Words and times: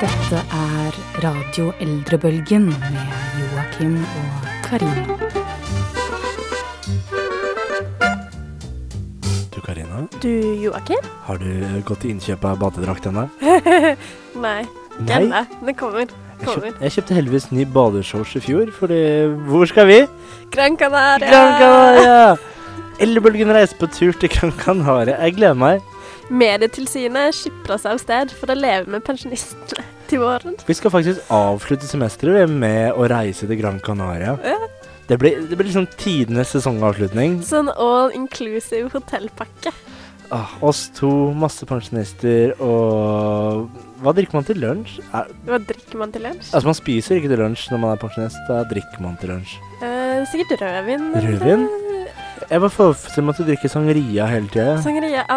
Dette 0.00 0.40
er 0.56 0.96
Radio 1.24 1.72
Eldrebølgen 1.82 2.68
med 2.70 3.40
Joakim 3.40 3.96
og 4.00 4.46
Karina. 4.64 5.16
Du 9.54 9.60
Karina, 9.66 10.06
Du, 10.22 10.30
Joakim? 10.64 11.04
har 11.26 11.36
du 11.42 11.82
gått 11.84 12.00
til 12.04 12.14
innkjøp 12.14 12.44
av 12.48 12.58
badedrakt 12.62 13.06
ennå? 13.10 13.26
Nei. 14.46 14.62
Nei. 15.00 15.20
ennå. 15.20 15.44
Det 15.66 15.76
kommer. 15.76 16.06
Jeg, 16.08 16.46
kommer. 16.46 16.70
kjøp, 16.70 16.80
jeg 16.86 16.96
kjøpte 16.96 17.18
heldigvis 17.18 17.50
ny 17.52 17.66
badeshorts 17.74 18.36
i 18.40 18.44
fjor, 18.46 18.72
fordi 18.78 19.02
Hvor 19.50 19.68
skal 19.68 19.86
vi? 19.90 20.00
Gran 20.54 20.76
Canaria! 20.80 21.28
Gran 21.28 21.54
Canaria! 21.60 22.36
Eldrebølgen 23.00 23.52
reiser 23.52 23.76
på 23.80 23.88
tur 23.92 24.12
til 24.20 24.32
Gran 24.32 24.52
Canaria. 24.60 25.20
Jeg 25.24 25.36
gleder 25.36 25.56
meg. 25.60 25.80
Medietilsynet 26.30 27.34
skipper 27.34 27.80
seg 27.80 27.96
av 27.96 27.98
sted 27.98 28.34
for 28.38 28.52
å 28.52 28.54
leve 28.54 28.86
med 28.92 29.02
pensjonistene 29.02 29.82
til 30.10 30.22
våren. 30.22 30.56
Vi 30.66 30.76
skal 30.76 30.92
faktisk 30.92 31.30
avslutte 31.32 31.88
semesteret 31.88 32.50
med 32.50 32.92
å 32.98 33.06
reise 33.10 33.46
til 33.48 33.58
Gran 33.60 33.80
Canaria. 33.84 34.36
Ja. 34.44 34.58
Det 35.10 35.16
blir, 35.18 35.40
det 35.50 35.56
blir 35.58 35.66
liksom 35.66 35.88
tidenes 35.98 36.52
sesongavslutning. 36.54 37.40
Sånn 37.42 37.70
all 37.74 38.12
inclusive 38.14 38.92
hotellpakke. 38.92 39.72
Ah, 40.30 40.52
oss 40.62 40.84
to, 40.94 41.08
masse 41.34 41.66
pensjonister 41.66 42.52
og 42.62 43.64
Hva 43.98 44.12
drikker 44.14 44.38
man 44.38 44.46
til 44.46 44.60
lunsj? 44.62 45.00
Er, 45.10 45.32
Hva 45.48 45.58
drikker 45.66 45.98
man 45.98 46.12
til 46.14 46.22
lunsj? 46.22 46.52
altså, 46.54 46.68
man 46.70 46.78
spiser 46.78 47.18
ikke 47.18 47.32
til 47.32 47.42
lunsj 47.42 47.64
når 47.72 47.82
man 47.82 47.96
er 47.96 48.02
pensjonist. 48.04 48.38
Da 48.46 48.60
drikker 48.70 49.02
man 49.02 49.18
til 49.18 49.34
lunsj. 49.34 49.56
Eh, 49.82 50.22
sikkert 50.30 50.62
rødvin. 50.62 51.10
Rødvin? 51.26 51.66
Jeg 52.50 52.58
bare 52.64 52.74
forestiller 52.74 53.26
meg 53.28 53.36
at 53.36 53.38
du 53.38 53.46
drikker 53.46 53.70
sangria 53.70 54.24
hele 54.26 54.48
tida. 54.50 54.72
Sangria. 54.82 55.22
Å, 55.30 55.36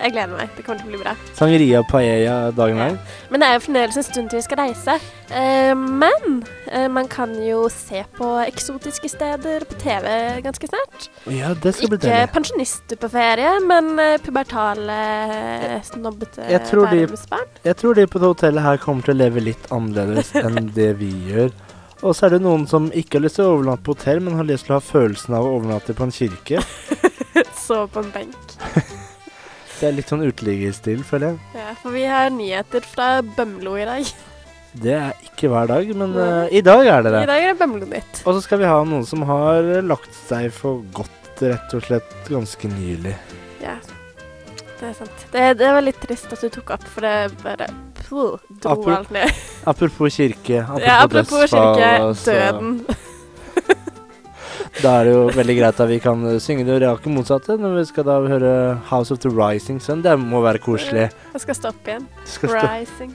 jeg 0.00 0.14
gleder 0.14 0.30
meg. 0.32 0.52
Det 0.56 0.62
kommer 0.64 0.80
til 0.80 0.88
å 0.88 0.92
bli 0.94 1.00
bra. 1.02 1.12
Sangria 1.36 1.82
paella 1.90 2.36
dagen 2.56 2.80
lang. 2.80 2.96
Men 3.28 3.42
det 3.42 3.50
er 3.50 3.58
jo 3.58 3.64
fremdeles 3.66 3.98
en 4.00 4.06
stund 4.06 4.32
til 4.32 4.40
vi 4.40 4.44
skal 4.46 4.60
reise. 4.62 4.94
Eh, 5.28 5.74
men 5.76 6.38
eh, 6.70 6.86
man 6.88 7.10
kan 7.12 7.34
jo 7.44 7.66
se 7.72 8.00
på 8.16 8.30
eksotiske 8.46 9.10
steder 9.12 9.66
på 9.68 9.76
TV 9.82 10.08
ganske 10.46 10.70
snart. 10.72 11.10
Ja, 11.28 11.52
det 11.52 11.74
skal 11.76 11.92
bli 11.92 12.00
Ikke 12.00 12.32
pensjonister 12.38 13.00
på 13.02 13.12
ferie, 13.12 13.52
men 13.68 13.92
eh, 14.00 14.16
pubertale, 14.24 14.98
snobbete 15.84 16.48
bærumsbarn. 16.48 17.60
Jeg 17.68 17.80
tror 17.82 18.00
de 18.00 18.08
på 18.08 18.24
det 18.24 18.32
hotellet 18.32 18.64
her 18.64 18.80
kommer 18.80 19.04
til 19.04 19.18
å 19.18 19.20
leve 19.20 19.44
litt 19.52 19.68
annerledes 19.68 20.32
enn 20.46 20.72
det 20.72 20.94
vi 21.02 21.12
gjør. 21.28 21.52
Og 22.04 22.12
så 22.12 22.26
er 22.26 22.34
det 22.34 22.42
noen 22.44 22.66
som 22.68 22.90
ikke 22.92 23.16
har 23.16 23.24
lyst 23.24 23.38
til 23.38 23.46
å 23.46 23.54
overnatte 23.54 23.86
på 23.86 23.94
hotell, 23.94 24.20
men 24.20 24.36
har 24.36 24.44
lyst 24.48 24.68
til 24.68 24.74
å 24.74 24.78
ha 24.78 24.84
følelsen 24.84 25.36
av 25.38 25.46
å 25.46 25.54
overnatte 25.56 25.96
på 25.96 26.04
en 26.04 26.12
kirke. 26.12 26.60
Så 27.64 27.86
på 27.88 28.02
en 28.04 28.12
benk. 28.12 28.56
Det 29.74 29.88
er 29.88 29.96
litt 29.96 30.10
sånn 30.12 30.22
uteliggerstil, 30.22 31.00
føler 31.04 31.32
jeg. 31.32 31.38
Ja, 31.58 31.72
for 31.80 31.96
vi 31.96 32.04
har 32.06 32.28
nyheter 32.32 32.84
fra 32.86 33.08
Bømlo 33.24 33.74
i 33.80 33.86
dag. 33.88 34.10
Det 34.84 34.92
er 34.96 35.24
ikke 35.26 35.50
hver 35.50 35.66
dag, 35.70 35.90
men 35.98 36.14
uh, 36.14 36.44
i 36.46 36.62
dag 36.64 36.86
er 36.86 37.02
det 37.04 37.14
det. 37.16 37.22
I 37.26 37.30
dag 37.30 37.42
er 37.42 37.50
det 37.50 37.58
Bømlo-nytt. 37.62 38.20
Og 38.22 38.36
så 38.36 38.44
skal 38.44 38.62
vi 38.62 38.68
ha 38.70 38.78
noen 38.86 39.04
som 39.08 39.24
har 39.26 39.66
lagt 39.84 40.14
seg 40.28 40.46
for 40.54 40.84
godt, 40.94 41.42
rett 41.42 41.74
og 41.74 41.84
slett, 41.88 42.14
ganske 42.30 42.70
nylig. 42.70 43.16
Ja, 43.64 43.74
det 44.78 44.92
er 44.92 44.94
sant. 45.00 45.26
Det, 45.34 45.48
det 45.58 45.74
var 45.74 45.84
litt 45.84 46.00
trist 46.04 46.32
at 46.32 46.46
du 46.46 46.52
tok 46.54 46.76
opp, 46.78 46.86
for 46.94 47.04
det 47.04 47.34
bare 47.42 47.68
puh, 48.08 48.36
dro 48.62 48.74
Apro- 48.76 48.96
alt 48.98 49.10
ned. 49.14 49.30
Apropos 49.66 50.14
kirke, 50.16 50.60
apropos, 50.68 50.84
Ja, 50.86 51.00
apropos 51.04 51.50
kirke, 51.50 51.90
døden. 52.24 52.84
Da 54.82 54.90
er 55.00 55.04
det 55.06 55.12
jo 55.14 55.20
veldig 55.30 55.54
greit 55.60 55.78
at 55.80 55.88
vi 55.88 55.98
kan 56.02 56.24
eh, 56.26 56.38
synge 56.42 56.64
det 56.66 56.80
rake 56.82 57.08
motsatte 57.12 57.54
når 57.60 57.76
vi 57.78 57.84
skal 57.92 58.04
da 58.08 58.16
høre 58.26 58.50
House 58.90 59.14
of 59.14 59.20
the 59.22 59.30
Rising 59.30 59.78
Sun. 59.80 60.02
Det 60.02 60.16
må 60.18 60.40
være 60.42 60.58
koselig. 60.64 61.06
Jeg 61.32 61.40
skal 61.44 61.54
stoppe 61.60 61.92
igjen. 61.94 62.08
Skal 62.26 62.48
stoppe. 62.50 62.72
Rising. 62.72 63.14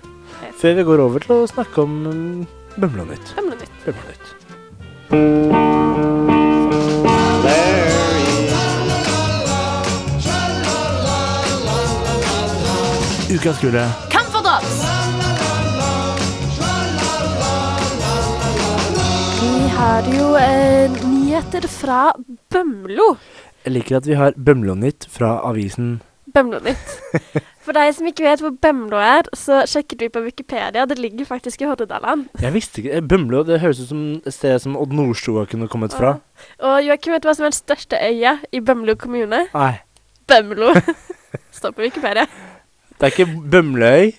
Før 0.61 0.73
vi 0.79 0.88
går 0.88 1.03
over 1.03 1.19
til 1.25 1.35
å 1.35 1.49
snakke 1.51 1.83
om 1.83 1.97
um, 2.07 2.47
Bømlo-nytt. 2.79 3.35
Bømlo-nytt. 3.35 3.75
Bømlo-nytt. 3.85 5.39
Ukas 13.29 13.59
kule. 13.61 13.83
Har 19.79 20.03
jo 20.12 20.34
eh, 20.35 20.91
nyheter 21.07 21.63
fra 21.72 22.12
Bømlo. 22.51 23.13
Jeg 23.63 23.72
liker 23.78 24.00
at 24.00 24.07
vi 24.09 24.17
har 24.19 24.35
Bømlo-nytt 24.35 25.06
fra 25.12 25.38
avisen 25.47 26.01
Bømlo-nytt. 26.35 26.91
For 27.66 27.75
deg 27.78 27.94
som 27.95 28.09
ikke 28.09 28.25
vet 28.25 28.44
hvor 28.44 28.51
Bømlo 28.62 29.00
er, 29.00 29.29
så 29.38 29.62
sjekket 29.69 30.03
vi 30.03 30.09
på 30.12 30.23
Wikipedia. 30.25 30.84
Det 30.90 30.97
ligger 31.00 31.29
faktisk 31.29 31.63
i 31.63 31.69
Hordaland. 31.69 32.28
Jeg 32.44 32.53
visste 32.57 32.84
ikke 32.84 33.01
Bømlo 33.07 33.45
det 33.47 33.62
høres 33.63 33.79
ut 33.85 33.90
som 33.94 34.03
et 34.19 34.35
sted 34.35 34.59
som 34.66 34.75
Odd 34.79 34.91
Nordstoga 35.00 35.45
kunne 35.50 35.69
kommet 35.72 35.96
fra. 35.96 36.17
Og 36.59 36.79
Joakim, 36.84 37.16
vet 37.16 37.23
du 37.23 37.29
hva 37.31 37.38
som 37.40 37.47
er 37.47 37.53
den 37.53 37.59
største 37.61 38.00
øya 38.03 38.35
i 38.51 38.59
Bømlo 38.59 38.97
kommune? 39.00 39.46
Nei, 39.56 39.73
Bømlo. 40.29 40.73
Står 41.56 41.72
på 41.78 41.88
Wikipedia. 41.88 42.28
det 43.00 43.07
er 43.07 43.13
ikke 43.16 43.31
Bømløy. 43.56 44.11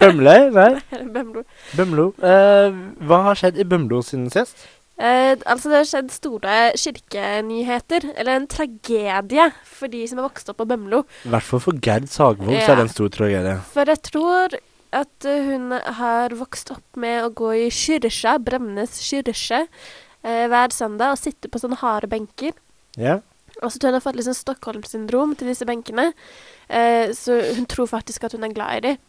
Bømløy? 0.00 0.46
Nei, 0.56 0.70
Bømlo. 1.18 1.44
Bømlo. 1.76 2.12
Eh, 2.24 2.78
hva 3.04 3.26
har 3.28 3.36
skjedd 3.42 3.60
i 3.60 3.68
Bømlo 3.68 4.00
siden 4.06 4.30
sist? 4.32 4.64
Eh, 5.00 5.32
altså, 5.48 5.70
det 5.70 5.78
har 5.78 5.88
skjedd 5.88 6.10
store 6.14 6.58
kirkenyheter. 6.78 8.10
Eller 8.16 8.36
en 8.36 8.50
tragedie 8.50 9.48
for 9.66 9.92
de 9.92 10.04
som 10.08 10.20
har 10.20 10.28
vokst 10.28 10.52
opp 10.52 10.60
på 10.60 10.68
Bømlo. 10.68 11.02
I 11.26 11.32
hvert 11.32 11.48
fall 11.48 11.64
for 11.64 11.80
Gerd 11.82 12.10
Sagvold 12.12 12.60
så 12.60 12.74
er 12.74 12.82
det 12.82 12.86
en 12.88 12.94
stor 12.94 13.10
tragedie. 13.16 13.56
For 13.72 13.92
jeg 13.92 14.04
tror 14.10 14.58
at 14.92 15.28
eh, 15.28 15.50
hun 15.50 15.72
har 15.72 16.36
vokst 16.36 16.72
opp 16.74 17.00
med 17.00 17.24
å 17.24 17.32
gå 17.34 17.52
i 17.64 17.68
kyrkja, 17.72 18.36
Bremnes 18.44 18.98
kyrkje, 19.06 19.64
eh, 20.22 20.46
hver 20.52 20.74
søndag 20.76 21.16
og 21.16 21.22
sitte 21.22 21.48
på 21.48 21.62
sånne 21.62 21.80
harde 21.80 22.10
benker. 22.12 22.52
Ja. 23.00 23.20
Og 23.62 23.70
så 23.70 23.78
tror 23.78 23.88
jeg 23.88 23.94
hun 23.94 24.00
har 24.00 24.04
fått 24.04 24.18
litt 24.18 24.28
sånn 24.28 24.38
Stockholm-syndrom 24.38 25.32
til 25.38 25.48
disse 25.52 25.66
benkene. 25.68 26.10
Eh, 26.68 27.12
så 27.16 27.38
hun 27.56 27.66
tror 27.70 27.88
faktisk 27.90 28.26
at 28.26 28.36
hun 28.36 28.44
er 28.44 28.54
glad 28.54 28.76
i 28.76 28.84
dem. 28.90 29.00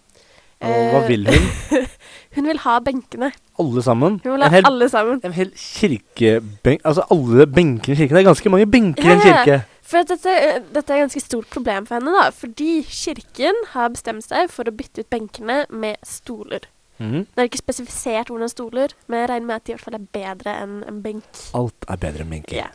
Og 0.63 0.94
hva 0.94 1.03
vil 1.07 1.28
hun? 1.29 1.88
Hun 2.35 2.47
vil 2.50 2.57
ha 2.63 2.79
benkene. 2.81 3.29
Alle 3.62 3.84
sammen? 3.85 4.16
Hun 4.24 4.31
vil 4.34 4.44
ha 4.44 4.50
hel, 4.50 4.66
alle 4.66 4.88
sammen. 4.90 5.19
en 5.22 5.35
hel 5.35 5.51
kirkebenk 5.53 6.81
Altså 6.81 7.06
alle 7.13 7.46
benkene 7.46 7.94
i 7.94 8.00
kirken. 8.00 8.16
Det 8.16 8.24
er 8.24 8.29
ganske 8.31 8.50
mange 8.50 8.69
benker 8.73 9.06
i 9.06 9.13
en 9.13 9.22
kirke. 9.22 9.59
For 9.85 10.07
dette, 10.09 10.31
eh, 10.31 10.62
dette 10.73 10.94
er 10.94 11.03
et 11.03 11.06
ganske 11.06 11.22
stort 11.22 11.50
problem 11.53 11.85
for 11.85 12.00
henne, 12.00 12.13
da. 12.16 12.29
Fordi 12.34 12.81
kirken 12.90 13.59
har 13.75 13.91
bestemt 13.94 14.25
seg 14.25 14.50
for 14.50 14.66
å 14.66 14.73
bytte 14.73 15.03
ut 15.03 15.12
benkene 15.13 15.66
med 15.69 16.02
stoler. 16.07 16.66
Mhm. 17.02 17.26
Det 17.26 17.42
er 17.42 17.50
ikke 17.50 17.62
spesifisert 17.64 18.30
hvordan 18.30 18.52
stoler, 18.52 18.94
men 19.08 19.24
jeg 19.24 19.30
regner 19.31 19.48
med 19.48 19.56
at 19.56 19.66
de 19.66 19.74
i 19.74 19.76
hvert 19.76 19.86
fall 19.88 19.98
er 19.98 20.08
bedre 20.14 20.56
enn 20.62 20.76
en 20.88 21.02
benk. 21.06 21.42
Alt 21.58 21.88
er 21.90 22.02
bedre 22.04 22.26
enn 22.26 22.34
benker. 22.36 22.59
Ja. 22.59 22.70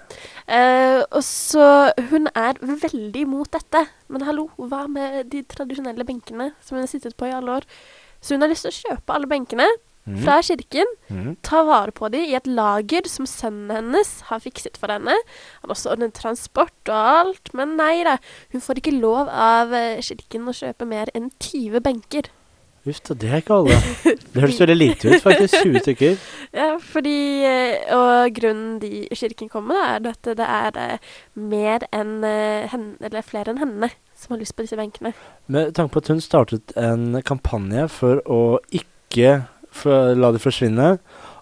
Uh, 0.48 1.02
og 1.10 1.22
så 1.24 1.92
Hun 2.10 2.28
er 2.34 2.58
veldig 2.60 3.22
imot 3.26 3.52
dette. 3.52 3.86
Men 4.08 4.24
hallo, 4.24 4.48
hva 4.56 4.86
med 4.90 5.30
de 5.32 5.42
tradisjonelle 5.42 6.06
benkene 6.08 6.52
som 6.64 6.76
hun 6.76 6.86
har 6.86 6.90
sittet 6.90 7.16
på 7.16 7.28
i 7.28 7.34
alle 7.34 7.60
år? 7.60 7.68
Så 8.20 8.34
hun 8.34 8.42
har 8.42 8.50
lyst 8.50 8.66
til 8.66 8.72
å 8.72 8.78
kjøpe 8.78 9.14
alle 9.14 9.30
benkene 9.30 9.66
mm. 10.08 10.22
fra 10.24 10.38
kirken, 10.42 10.88
mm. 11.08 11.36
ta 11.46 11.62
vare 11.66 11.92
på 11.94 12.08
dem 12.12 12.26
i 12.26 12.36
et 12.38 12.48
lager 12.48 13.08
som 13.10 13.28
sønnen 13.28 13.70
hennes 13.74 14.12
har 14.30 14.42
fikset 14.44 14.78
for 14.80 14.92
henne. 14.92 15.14
Han 15.60 15.68
har 15.68 15.76
også 15.76 15.92
ordnet 15.94 16.16
transport 16.18 16.92
og 16.92 17.12
alt, 17.12 17.52
men 17.58 17.76
nei 17.80 18.00
da. 18.08 18.18
Hun 18.54 18.64
får 18.64 18.82
ikke 18.82 18.96
lov 18.98 19.30
av 19.30 19.74
eh, 19.76 20.02
kirken 20.04 20.48
å 20.48 20.56
kjøpe 20.56 20.88
mer 20.88 21.12
enn 21.14 21.30
20 21.36 21.84
benker. 21.84 22.32
Uff 22.86 23.00
da, 23.08 23.14
det 23.18 23.30
er 23.30 23.42
ikke 23.42 23.56
alle. 23.58 23.78
Det 24.28 24.42
høres 24.44 24.60
veldig 24.60 24.76
lite 24.76 25.08
ut, 25.08 25.22
faktisk. 25.24 25.54
20 25.64 25.80
stykker. 25.82 26.18
Ja, 26.54 26.68
fordi 26.82 27.16
eh, 27.48 27.94
Og 27.96 28.34
grunnen 28.36 28.76
de 28.82 29.08
kirken 29.16 29.48
kommer 29.50 29.74
med, 29.74 30.06
er 30.06 30.12
at 30.12 30.28
det 30.38 30.46
er 30.46 30.78
eh, 30.82 31.14
mer 31.34 31.86
enn 31.90 32.18
eh, 32.28 32.68
henne, 32.70 32.94
eller 33.02 33.24
flere 33.26 33.54
enn 33.54 33.62
henne 33.62 33.90
som 34.18 34.34
har 34.34 34.42
lyst 34.42 34.54
på 34.56 34.66
disse 34.66 34.78
benkene. 34.78 35.14
Med 35.50 35.72
tanke 35.74 35.94
på 35.96 36.04
at 36.04 36.12
hun 36.12 36.22
startet 36.22 36.74
en 36.78 37.18
kampanje 37.26 37.88
for 37.92 38.22
å 38.28 38.42
ikke 38.74 39.40
for, 39.74 40.14
la 40.18 40.32
det 40.34 40.42
forsvinne, 40.42 40.96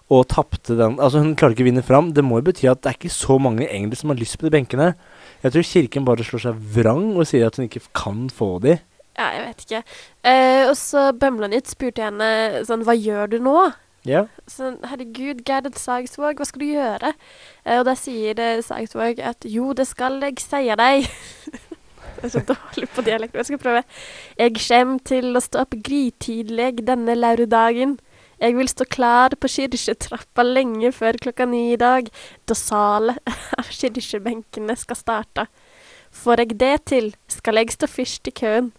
og 0.07 0.27
tapte 0.31 0.77
den 0.79 0.95
Altså, 1.03 1.19
hun 1.19 1.35
klarer 1.35 1.55
ikke 1.55 1.65
å 1.65 1.69
vinne 1.69 1.83
fram. 1.85 2.13
Det 2.15 2.23
må 2.23 2.39
jo 2.39 2.47
bety 2.47 2.69
at 2.71 2.81
det 2.83 2.91
er 2.93 2.99
ikke 2.99 3.11
så 3.11 3.35
mange 3.43 3.67
egentlig 3.67 3.99
som 3.99 4.13
har 4.13 4.19
lyst 4.19 4.37
på 4.39 4.47
de 4.47 4.53
benkene. 4.55 4.93
Jeg 5.43 5.53
tror 5.53 5.67
kirken 5.67 6.05
bare 6.07 6.25
slår 6.25 6.45
seg 6.47 6.61
vrang 6.77 7.09
og 7.17 7.27
sier 7.27 7.49
at 7.49 7.59
hun 7.59 7.67
ikke 7.67 7.83
kan 7.97 8.27
få 8.33 8.55
de. 8.63 8.77
Ja, 9.17 9.31
jeg 9.33 9.43
vet 9.47 9.65
ikke. 9.65 9.81
Eh, 10.29 10.63
og 10.69 10.75
så 10.77 11.09
Bømlanytt 11.17 11.71
spurte 11.71 12.05
henne 12.05 12.63
sånn 12.67 12.85
Hva 12.85 12.93
gjør 12.93 13.31
du 13.31 13.37
nå? 13.41 13.57
Ja. 14.07 14.23
Sånn, 14.47 14.77
herregud, 14.87 15.41
Gerd 15.47 15.73
Sagsvåg, 15.75 16.37
hva 16.39 16.45
skal 16.47 16.63
du 16.63 16.67
gjøre? 16.69 17.11
Eh, 17.65 17.79
og 17.79 17.87
da 17.89 17.95
sier 17.97 18.61
Sagsvåg 18.63 19.19
at 19.19 19.47
jo, 19.49 19.73
det 19.75 19.87
skal 19.89 20.21
jeg 20.23 20.39
seie 20.43 20.77
deg. 20.79 21.09
Jeg 21.09 22.23
er 22.29 22.33
så 22.37 22.43
dårlig 22.45 22.87
på 22.93 23.03
dialekt. 23.03 23.33
men 23.33 23.41
Jeg 23.41 23.49
skal 23.51 23.63
prøve. 23.65 23.83
Jeg 24.39 24.61
kjem 24.63 24.97
til 25.11 25.33
å 25.33 25.43
stå 25.43 25.65
opp 25.65 25.75
grytidlig 25.89 26.85
denne 26.87 27.17
lauredagen. 27.17 27.97
Jeg 28.37 28.53
vil 28.53 28.69
stå 28.69 28.85
klar 28.85 29.33
på 29.33 29.49
kirketrappa 29.49 30.45
lenge 30.45 30.91
før 30.93 31.17
klokka 31.17 31.47
ni 31.49 31.71
i 31.73 31.79
dag, 31.81 32.11
da 32.45 32.53
salet 32.53 33.17
av 33.59 33.65
kirkebenkene 33.73 34.77
skal 34.77 34.99
starte. 34.99 35.47
Får 36.13 36.43
jeg 36.43 36.59
det 36.61 36.75
til, 36.93 37.15
skal 37.33 37.57
jeg 37.59 37.73
stå 37.73 37.89
først 37.89 38.29
i 38.29 38.39
køen. 38.45 38.69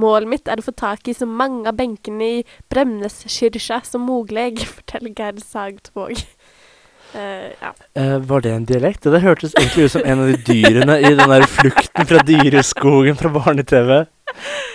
Målet 0.00 0.30
mitt 0.30 0.50
er 0.50 0.58
å 0.58 0.66
få 0.66 0.74
tak 0.74 1.06
i 1.08 1.14
så 1.14 1.26
mange 1.28 1.68
av 1.70 1.78
benkene 1.78 2.30
i 2.40 2.42
Bremneskirka 2.72 3.80
som 3.86 4.06
mulig, 4.08 4.64
forteller 4.76 5.14
Gerd 5.14 5.40
Sagtvåg. 5.44 6.24
Uh, 7.14 7.52
ja. 7.60 7.70
uh, 7.94 8.18
var 8.26 8.42
det 8.42 8.50
en 8.50 8.66
dialekt? 8.66 9.06
Det 9.06 9.22
hørtes 9.22 9.54
egentlig 9.54 9.86
ut 9.86 9.92
som 9.94 10.02
en 10.02 10.24
av 10.24 10.32
de 10.32 10.40
dyrene 10.48 10.96
i 10.98 11.12
den 11.14 11.30
der 11.30 11.46
flukten 11.46 12.08
fra 12.10 12.22
dyreskogen 12.26 13.18
fra 13.20 13.30
barne-TV. 13.36 14.00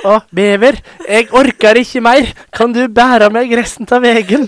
Å, 0.07 0.13
bever, 0.31 0.79
jeg 1.03 1.27
orker 1.35 1.81
ikke 1.81 2.03
mer. 2.05 2.31
Kan 2.55 2.71
du 2.71 2.85
bære 2.87 3.27
meg 3.35 3.51
resten 3.59 3.89
av 3.91 4.07
veien? 4.07 4.47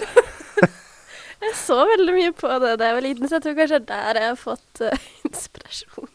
Jeg 1.41 1.56
så 1.57 1.79
veldig 1.89 2.13
mye 2.15 2.31
på 2.38 2.47
det 2.62 2.75
da 2.77 2.91
jeg 2.91 2.95
var 2.95 3.03
liten, 3.03 3.27
så 3.27 3.39
jeg 3.39 3.47
tror 3.47 3.56
kanskje 3.57 3.79
er 3.81 3.85
der 3.89 4.19
jeg 4.21 4.29
har 4.29 4.39
fått 4.39 4.83
uh, 4.85 5.07
inspirasjon. 5.27 6.10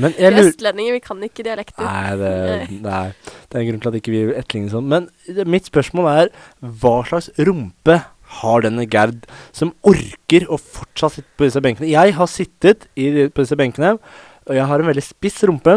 Men 0.00 0.14
Vi 0.16 0.22
jeg 0.22 0.30
er 0.30 0.36
lurer 0.36 0.48
østlendinger, 0.52 0.96
vi 0.96 1.02
kan 1.04 1.20
ikke 1.26 1.44
dialekter. 1.46 1.84
Nei, 1.84 2.14
det, 2.20 2.80
nei, 2.84 3.02
det 3.50 3.58
er 3.58 3.60
en 3.64 3.68
grunn 3.70 3.82
til 3.84 3.90
at 3.92 3.98
ikke 4.00 4.14
vi 4.14 4.22
etterligner 4.40 4.72
sånn. 4.74 4.88
Men 4.88 5.08
det- 5.26 5.46
mitt 5.46 5.68
spørsmål 5.68 6.08
er 6.14 6.32
hva 6.62 6.94
slags 7.08 7.30
rumpe 7.38 7.98
har 8.40 8.60
denne 8.62 8.84
Gerd 8.86 9.24
som 9.52 9.72
orker 9.82 10.46
å 10.46 10.58
fortsatt 10.60 11.16
sitte 11.18 11.32
på 11.36 11.48
disse 11.48 11.60
benkene? 11.64 11.90
Jeg 11.90 12.14
har 12.14 12.26
sittet 12.30 12.86
i, 12.96 13.26
på 13.28 13.42
disse 13.42 13.58
benkene, 13.58 13.96
og 14.46 14.54
jeg 14.54 14.66
har 14.70 14.78
en 14.80 14.86
veldig 14.92 15.02
spiss 15.04 15.40
rumpe. 15.50 15.76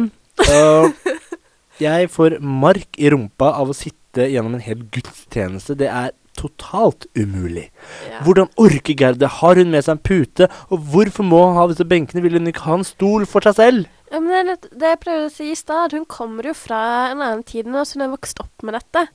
Og 0.50 0.94
jeg 1.82 2.10
får 2.14 2.40
mark 2.42 3.00
i 3.02 3.10
rumpa 3.10 3.54
av 3.58 3.70
å 3.74 3.78
sitte 3.78 4.30
gjennom 4.30 4.54
en 4.56 4.62
hel 4.62 4.84
gudstjeneste. 4.94 5.76
Det 5.80 5.90
er 5.90 6.12
totalt 6.38 7.06
umulig. 7.18 7.68
Ja. 8.10 8.22
Hvordan 8.26 8.50
orker 8.62 8.96
Gerd 8.98 9.20
det? 9.22 9.30
Har 9.40 9.56
hun 9.60 9.70
med 9.74 9.86
seg 9.86 9.98
en 9.98 10.04
pute? 10.06 10.48
Og 10.74 10.82
hvorfor 10.94 11.26
må 11.26 11.42
hun 11.48 11.58
ha 11.60 11.68
disse 11.70 11.86
benkene? 11.86 12.24
Vil 12.26 12.38
hun 12.40 12.50
ikke 12.50 12.66
ha 12.68 12.78
en 12.80 12.88
stol 12.88 13.26
for 13.30 13.46
seg 13.46 13.58
selv? 13.60 13.92
Ja, 14.14 14.20
men 14.22 14.46
det, 14.46 14.54
er 14.70 14.78
det 14.78 14.92
jeg 14.94 15.02
prøvde 15.02 15.26
å 15.28 15.34
si 15.34 15.50
i 15.50 15.58
stad, 15.58 15.96
hun 15.98 16.06
kommer 16.06 16.46
jo 16.46 16.54
fra 16.54 16.80
en 17.10 17.22
annen 17.24 17.44
tid 17.50 17.66
nå, 17.66 17.82
så 17.82 17.98
hun 17.98 18.06
har 18.06 18.12
vokst 18.14 18.42
opp 18.44 18.66
med 18.66 18.78
dette. 18.78 19.08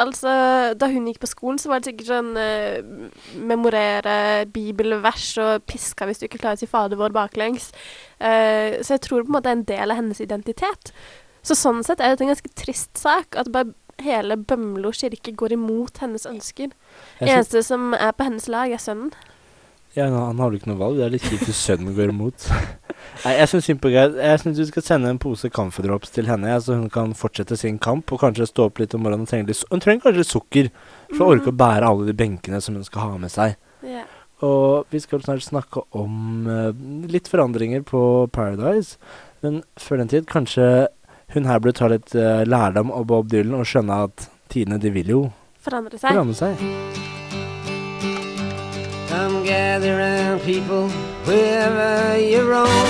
Altså, 0.00 0.32
Da 0.80 0.88
hun 0.88 1.04
gikk 1.10 1.18
på 1.20 1.28
skolen, 1.28 1.58
så 1.60 1.68
var 1.68 1.82
det 1.82 1.90
sikkert 1.90 2.08
sånn 2.08 2.30
eh, 2.40 2.78
Memorere 3.36 4.46
bibelvers 4.48 5.26
og 5.42 5.66
piska 5.68 6.08
hvis 6.08 6.22
du 6.22 6.26
ikke 6.30 6.40
klarer 6.40 6.56
å 6.56 6.62
si 6.62 6.68
Fader 6.70 6.96
vår 6.96 7.12
baklengs. 7.12 7.68
Eh, 8.16 8.80
så 8.80 8.96
jeg 8.96 9.02
tror 9.04 9.26
på 9.26 9.28
en 9.28 9.36
måte 9.36 9.50
det 9.50 9.52
er 9.52 9.58
en 9.58 9.68
del 9.68 9.92
av 9.92 10.00
hennes 10.00 10.22
identitet. 10.24 10.94
Så 11.44 11.58
sånn 11.58 11.82
sett 11.84 12.00
er 12.00 12.14
det 12.16 12.24
en 12.24 12.32
ganske 12.32 12.54
trist 12.56 12.96
sak 12.96 13.36
at 13.36 13.50
bare 13.52 13.74
hele 14.02 14.38
Bømlo 14.40 14.94
kirke 14.96 15.34
går 15.36 15.58
imot 15.58 16.00
hennes 16.00 16.24
ønsker. 16.26 16.72
Det 17.20 17.28
Eneste 17.28 17.60
som 17.66 17.92
er 17.92 18.14
på 18.16 18.24
hennes 18.30 18.48
lag, 18.48 18.72
er 18.72 18.80
sønnen. 18.80 19.12
ja, 19.94 20.06
han 20.08 20.16
han 20.16 20.38
har 20.40 20.48
vel 20.48 20.58
ikke 20.62 20.72
noe 20.72 20.80
valg. 20.80 20.96
Det 20.96 21.04
er 21.04 21.14
litt 21.18 21.28
kjipt 21.28 21.50
hvis 21.50 21.64
sønnen 21.68 21.92
går 21.98 22.14
imot. 22.14 22.48
Nei, 23.22 23.34
jeg 23.38 23.50
syns 23.52 23.68
synd 23.68 23.80
på 23.82 23.90
Gerd. 23.92 24.16
Jeg 24.18 24.40
syns 24.42 24.58
du 24.58 24.64
skal 24.66 24.84
sende 24.86 25.10
en 25.12 25.20
pose 25.22 25.50
camphordrops 25.52 26.10
til 26.14 26.26
henne, 26.30 26.48
ja, 26.50 26.58
så 26.62 26.78
hun 26.78 26.88
kan 26.90 27.12
fortsette 27.18 27.58
sin 27.60 27.78
kamp 27.82 28.10
og 28.12 28.22
kanskje 28.22 28.48
stå 28.50 28.70
opp 28.70 28.80
litt 28.82 28.96
om 28.96 29.04
morgenen 29.04 29.26
og 29.26 29.30
trenger 29.30 29.52
litt 29.52 29.62
Hun 29.70 29.82
trenger 29.84 30.06
kanskje 30.06 30.24
litt 30.24 30.32
sukker 30.32 30.70
for 31.12 31.26
å 31.26 31.36
orke 31.36 31.52
å 31.52 31.60
bære 31.62 31.88
alle 31.92 32.08
de 32.08 32.16
benkene 32.18 32.60
som 32.64 32.78
hun 32.78 32.86
skal 32.88 33.06
ha 33.06 33.20
med 33.22 33.32
seg. 33.34 33.54
Yeah. 33.86 34.08
Og 34.42 34.90
vi 34.90 34.98
skal 35.02 35.22
snart 35.22 35.44
snakke 35.46 35.84
om 35.94 36.48
uh, 36.50 36.72
litt 37.06 37.30
forandringer 37.30 37.84
på 37.86 38.26
Paradise. 38.34 38.98
Men 39.42 39.62
før 39.78 40.02
den 40.02 40.10
tid, 40.10 40.26
kanskje 40.30 40.88
hun 41.36 41.46
her 41.46 41.62
burde 41.62 41.78
ta 41.78 41.90
litt 41.92 42.10
uh, 42.18 42.42
lærdom 42.42 42.90
av 42.90 43.06
Bob 43.12 43.30
Dylan 43.30 43.60
og 43.60 43.68
skjønne 43.70 44.02
at 44.08 44.26
tidene, 44.52 44.80
de 44.82 44.90
vil 44.90 45.14
jo 45.14 45.22
Forandre 45.62 45.94
seg. 45.94 46.10
forandre 46.10 46.34
seg. 46.34 46.58
Come 49.12 49.44
gather 49.46 50.38
people, 50.44 50.90
wherever 51.26 52.18
you 52.18 52.48
roam. 52.50 52.88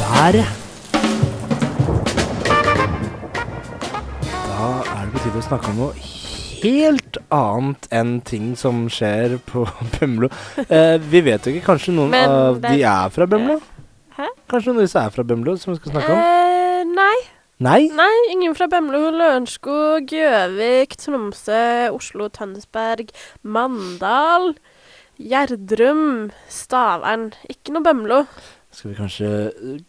Været. 0.00 0.46
Da 4.48 4.66
er 4.94 5.04
det 5.04 5.12
på 5.14 5.22
tide 5.24 5.40
å 5.40 5.44
snakke 5.46 5.70
om 5.72 5.78
noe 5.80 6.08
helt 6.60 7.16
annet 7.32 7.86
enn 7.96 8.16
ting 8.28 8.50
som 8.60 8.84
skjer 8.92 9.38
på 9.48 9.64
Bømlo. 9.96 10.28
Eh, 10.66 10.96
vi 11.00 11.22
vet 11.24 11.46
jo 11.48 11.54
ikke, 11.54 11.66
kanskje 11.72 11.94
noen 11.96 12.12
Men 12.12 12.30
av 12.30 12.60
det- 12.60 12.74
de 12.76 12.82
er 12.84 13.08
fra 13.14 13.26
Bømlo? 13.26 13.60
Hæ? 14.18 14.28
Kanskje 14.50 14.72
noen 14.74 14.82
av 14.82 14.88
disse 14.88 15.00
er 15.06 15.10
fra 15.14 15.24
Bømlo, 15.24 15.56
som 15.56 15.72
vi 15.72 15.80
skal 15.80 15.92
snakke 15.96 16.12
om? 16.12 16.39
Nei. 17.60 17.90
Nei? 17.92 18.32
Ingen 18.32 18.54
fra 18.56 18.70
Bømlo, 18.72 19.10
Lørenskog, 19.12 20.08
Gjøvik, 20.08 20.94
Tromsø, 20.96 21.90
Oslo, 21.92 22.30
Tønsberg, 22.32 23.10
Mandal, 23.44 24.54
Gjerdrum, 25.20 26.30
Stavern. 26.48 27.34
Ikke 27.52 27.74
noe 27.76 27.84
Bømlo. 27.84 28.22
Skal 28.72 28.92
vi 28.92 28.96
kanskje 28.96 29.28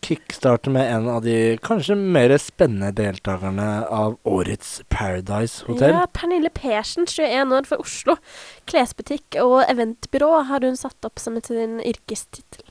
kickstarte 0.03 0.73
med 0.73 0.89
en 0.89 1.07
av 1.13 1.21
de 1.23 1.55
kanskje 1.63 1.95
mer 1.95 2.33
spennende 2.41 2.91
deltakerne 2.97 3.69
av 3.87 4.17
årets 4.27 4.81
Paradise 4.91 5.63
Hotel? 5.69 5.95
Ja, 5.95 6.03
Pernille 6.11 6.51
Persen, 6.51 7.07
21 7.07 7.55
år, 7.55 7.71
fra 7.71 7.79
Oslo. 7.79 8.17
Klesbutikk 8.67 9.39
og 9.45 9.61
eventbyrå 9.69 10.33
har 10.51 10.67
hun 10.67 10.75
satt 10.75 11.07
opp 11.07 11.23
som 11.23 11.39
sin 11.47 11.79
yrkestittel. 11.79 12.67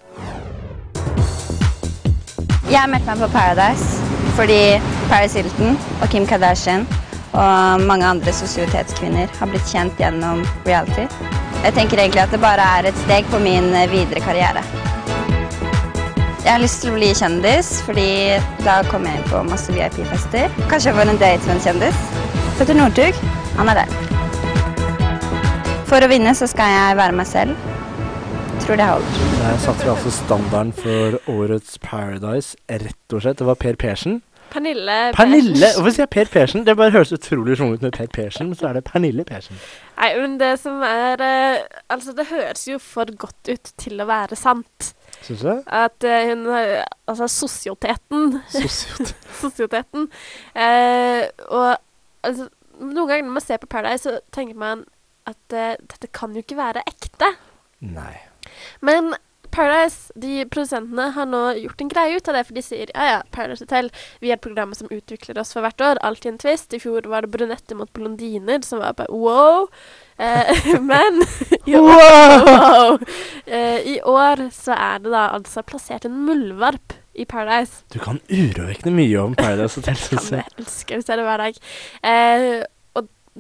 Jeg 2.69 2.87
meldte 2.93 3.15
meg 3.15 3.25
på 3.25 3.33
Paradise 3.33 4.10
fordi 4.41 4.81
Paris 5.11 5.35
Hilton 5.37 5.75
og 6.01 6.09
Kim 6.09 6.25
Kardashian 6.25 6.87
og 7.37 7.83
mange 7.85 8.07
andre 8.09 8.33
sosialitetskvinner 8.33 9.29
har 9.37 9.49
blitt 9.51 9.67
kjent 9.69 9.99
gjennom 10.01 10.41
reality. 10.65 11.05
Jeg 11.61 11.75
tenker 11.77 12.01
egentlig 12.01 12.23
at 12.23 12.33
det 12.33 12.41
bare 12.41 12.65
er 12.79 12.89
et 12.89 13.03
steg 13.03 13.29
på 13.29 13.41
min 13.43 13.69
videre 13.93 14.23
karriere. 14.25 14.63
Jeg 16.41 16.55
har 16.55 16.63
lyst 16.63 16.81
til 16.81 16.95
å 16.95 16.97
bli 16.97 17.11
kjendis, 17.19 17.69
fordi 17.85 18.07
da 18.65 18.79
kommer 18.89 19.13
jeg 19.13 19.21
inn 19.21 19.29
på 19.29 19.43
masse 19.51 19.75
VIP-fester. 19.77 20.49
Kanskje 20.71 20.89
jeg 20.89 20.97
får 20.97 21.13
en 21.13 21.21
date 21.21 21.45
med 21.45 21.59
en 21.59 21.63
kjendis. 21.67 22.01
Petter 22.57 22.81
Northug, 22.81 23.21
han 23.59 23.75
er 23.75 23.83
der. 23.83 23.93
For 25.91 26.01
å 26.01 26.09
vinne 26.09 26.33
så 26.39 26.49
skal 26.49 26.73
jeg 26.73 26.97
være 27.03 27.19
meg 27.21 27.29
selv. 27.29 27.69
Tror 28.65 28.81
det 28.81 28.89
holder. 28.89 29.21
Der 29.43 29.61
satte 29.67 29.85
vi 29.85 29.93
altså 29.93 30.17
standarden 30.17 30.73
for 30.81 31.21
årets 31.29 31.77
Paradise, 31.85 32.57
rett 32.73 33.13
og 33.13 33.21
slett. 33.27 33.39
Det 33.45 33.53
var 33.53 33.61
Per 33.61 33.77
Persen. 33.85 34.23
Pernille 34.53 34.97
Pernille! 35.17 35.53
Persen. 35.55 35.77
Hvorfor 35.79 35.95
sier 35.95 36.05
jeg 36.05 36.13
Per 36.15 36.31
Persen? 36.35 36.65
Det 36.67 36.75
bare 36.79 36.95
høres 36.95 37.13
utrolig 37.17 37.57
sånn 37.61 37.75
ut 37.77 37.85
med 37.87 37.95
Per 37.97 38.09
Persen, 38.15 38.51
men 38.51 38.59
så 38.59 38.69
er 38.71 38.79
det 38.79 38.85
Pernille 38.89 39.25
Persen. 39.29 39.59
Nei, 40.01 40.11
men 40.21 40.37
det 40.41 40.53
som 40.63 40.83
er 40.87 41.23
eh, 41.27 41.65
Altså, 41.93 42.15
det 42.19 42.27
høres 42.31 42.67
jo 42.69 42.79
for 42.83 43.11
godt 43.21 43.51
ut 43.53 43.73
til 43.81 44.01
å 44.03 44.09
være 44.11 44.39
sant. 44.39 44.93
Syns 45.27 45.45
du? 45.45 45.53
At 45.67 46.07
eh, 46.09 46.31
hun 46.33 46.47
har 46.51 46.73
Altså, 47.11 47.29
sosioteten 47.33 48.39
Sosialt. 48.53 49.15
sosioteten. 49.43 50.09
Eh, 50.55 51.27
og 51.51 51.77
altså, 52.27 52.49
noen 52.81 53.07
ganger 53.11 53.27
når 53.27 53.37
man 53.39 53.45
ser 53.45 53.61
på 53.63 53.71
Paradise, 53.71 54.07
så 54.09 54.21
tenker 54.35 54.59
man 54.59 54.87
at 55.29 55.55
eh, 55.55 55.75
dette 55.81 56.09
kan 56.17 56.33
jo 56.35 56.43
ikke 56.45 56.59
være 56.59 56.83
ekte. 56.89 57.29
Nei. 57.85 58.15
Men 58.85 59.13
Paradise, 59.55 60.13
de 60.19 60.45
produsentene, 60.51 61.09
har 61.17 61.29
nå 61.31 61.41
gjort 61.61 61.83
en 61.85 61.91
greie 61.93 62.17
ut 62.17 62.31
av 62.31 62.39
det, 62.39 62.45
for 62.49 62.57
de 62.57 62.63
sier 62.65 62.93
ja 62.95 63.09
ja, 63.09 63.19
Paradise 63.35 63.65
Hotel, 63.65 63.91
vi 64.23 64.31
er 64.31 64.39
et 64.39 64.45
program 64.45 64.75
som 64.77 64.91
utvikler 64.93 65.41
oss 65.43 65.53
for 65.57 65.65
hvert 65.65 65.85
år. 65.85 66.01
Alltid 66.07 66.33
en 66.35 66.41
twist. 66.43 66.75
I 66.77 66.81
fjor 66.83 67.09
var 67.11 67.27
det 67.27 67.33
brunetter 67.35 67.79
mot 67.79 67.91
blondiner, 67.97 68.63
som 68.67 68.83
var 68.83 68.97
bare 68.99 69.13
wow. 69.13 69.69
Eh, 70.21 70.81
men 70.91 71.23
i 71.71 71.77
år, 71.77 71.91
wow. 71.91 72.99
Eh, 73.47 73.79
I 73.95 74.01
år 74.07 74.49
så 74.55 74.77
er 74.79 75.05
det 75.05 75.15
da 75.15 75.29
altså 75.37 75.65
plassert 75.67 76.09
en 76.09 76.19
muldvarp 76.27 76.97
i 77.15 77.25
Paradise. 77.29 77.83
Du 77.93 77.99
kan 78.03 78.21
urovekkende 78.31 78.95
mye 78.95 79.23
om 79.23 79.39
Paradise 79.39 79.81
Hotel, 79.81 79.99
syns 79.99 80.31
jeg. 80.35 80.45
Jeg 80.45 80.63
elsker 80.65 81.01
å 81.01 81.07
se 81.07 81.19
det 81.19 81.27
hver 81.27 81.49
dag. 81.49 81.65
Eh, 82.07 82.61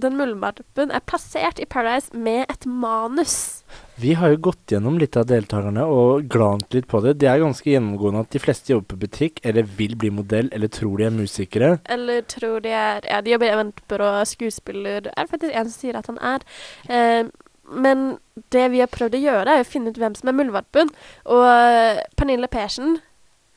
den 0.01 0.15
muldvarpen 0.17 0.93
er 0.95 1.03
plassert 1.05 1.59
i 1.61 1.67
Paradise 1.69 2.15
med 2.17 2.47
et 2.49 2.67
manus. 2.67 3.65
Vi 4.01 4.15
har 4.17 4.31
jo 4.33 4.39
gått 4.49 4.73
gjennom 4.73 4.97
litt 5.01 5.17
av 5.19 5.27
deltakerne 5.29 5.83
og 5.85 6.29
glant 6.31 6.73
litt 6.73 6.87
på 6.89 7.03
det. 7.05 7.17
Det 7.21 7.29
er 7.29 7.43
ganske 7.43 7.69
gjennomgående 7.69 8.23
at 8.25 8.33
de 8.33 8.41
fleste 8.41 8.73
jobber 8.73 8.95
på 8.95 9.01
butikk, 9.03 9.41
eller 9.45 9.67
vil 9.77 9.97
bli 10.01 10.13
modell, 10.15 10.49
eller 10.57 10.71
tror 10.73 11.01
de 11.01 11.09
er 11.09 11.13
musikere. 11.17 11.71
Eller 11.91 12.23
tror 12.31 12.63
de 12.65 12.73
er 12.73 13.05
Ja, 13.11 13.21
de 13.21 13.35
jobber 13.35 13.51
i 13.51 13.55
eventbyrå, 13.57 14.11
skuespiller 14.31 15.11
Er 15.11 15.27
det 15.27 15.31
faktisk 15.33 15.53
en 15.53 15.69
som 15.69 15.77
sier 15.77 15.99
at 15.99 16.09
han 16.09 16.21
er. 16.23 16.47
Eh, 16.89 17.25
men 17.71 18.07
det 18.55 18.71
vi 18.73 18.81
har 18.81 18.91
prøvd 18.91 19.19
å 19.19 19.25
gjøre, 19.25 19.49
er 19.59 19.65
å 19.67 19.69
finne 19.69 19.93
ut 19.93 19.99
hvem 20.01 20.17
som 20.17 20.31
er 20.31 20.39
muldvarpen. 20.39 20.95
Og 21.27 21.45
eh, 21.51 22.01
Pernille 22.17 22.49
Persen, 22.51 23.01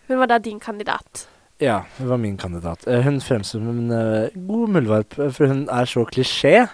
hun 0.10 0.20
var 0.20 0.34
da 0.34 0.42
din 0.44 0.60
kandidat. 0.60 1.28
Ja, 1.62 1.84
hun 2.00 2.10
var 2.10 2.18
min 2.20 2.38
kandidat. 2.38 2.84
Eh, 2.88 3.02
Hun 3.06 3.22
fremstår 3.22 3.62
som 3.62 3.70
en 3.70 3.92
eh, 3.96 4.34
god 4.36 4.70
muldvarp, 4.76 5.14
for 5.16 5.48
hun 5.48 5.68
er 5.72 5.86
så 5.88 6.04
klisjé 6.10 6.66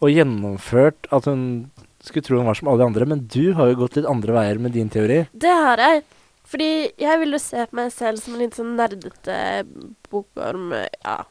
og 0.00 0.12
gjennomført 0.12 1.08
at 1.12 1.26
hun 1.26 1.70
skulle 2.08 2.26
tro 2.26 2.40
hun 2.40 2.48
var 2.48 2.58
som 2.58 2.70
alle 2.70 2.84
de 2.84 2.90
andre. 2.90 3.08
Men 3.12 3.24
du 3.32 3.52
har 3.58 3.70
jo 3.70 3.80
gått 3.82 3.98
litt 3.98 4.10
andre 4.10 4.36
veier 4.36 4.62
med 4.62 4.76
din 4.76 4.90
teori. 4.92 5.24
Det 5.32 5.54
har 5.66 5.82
jeg. 5.82 6.04
Fordi 6.46 6.72
jeg 7.02 7.22
ville 7.22 7.38
se 7.42 7.64
på 7.66 7.76
meg 7.78 7.88
selv 7.94 8.22
som 8.22 8.36
en 8.36 8.44
litt 8.44 8.58
sånn 8.58 8.76
nerdete 8.78 9.38
bokorm. 10.12 10.70
Ja. 11.02 11.24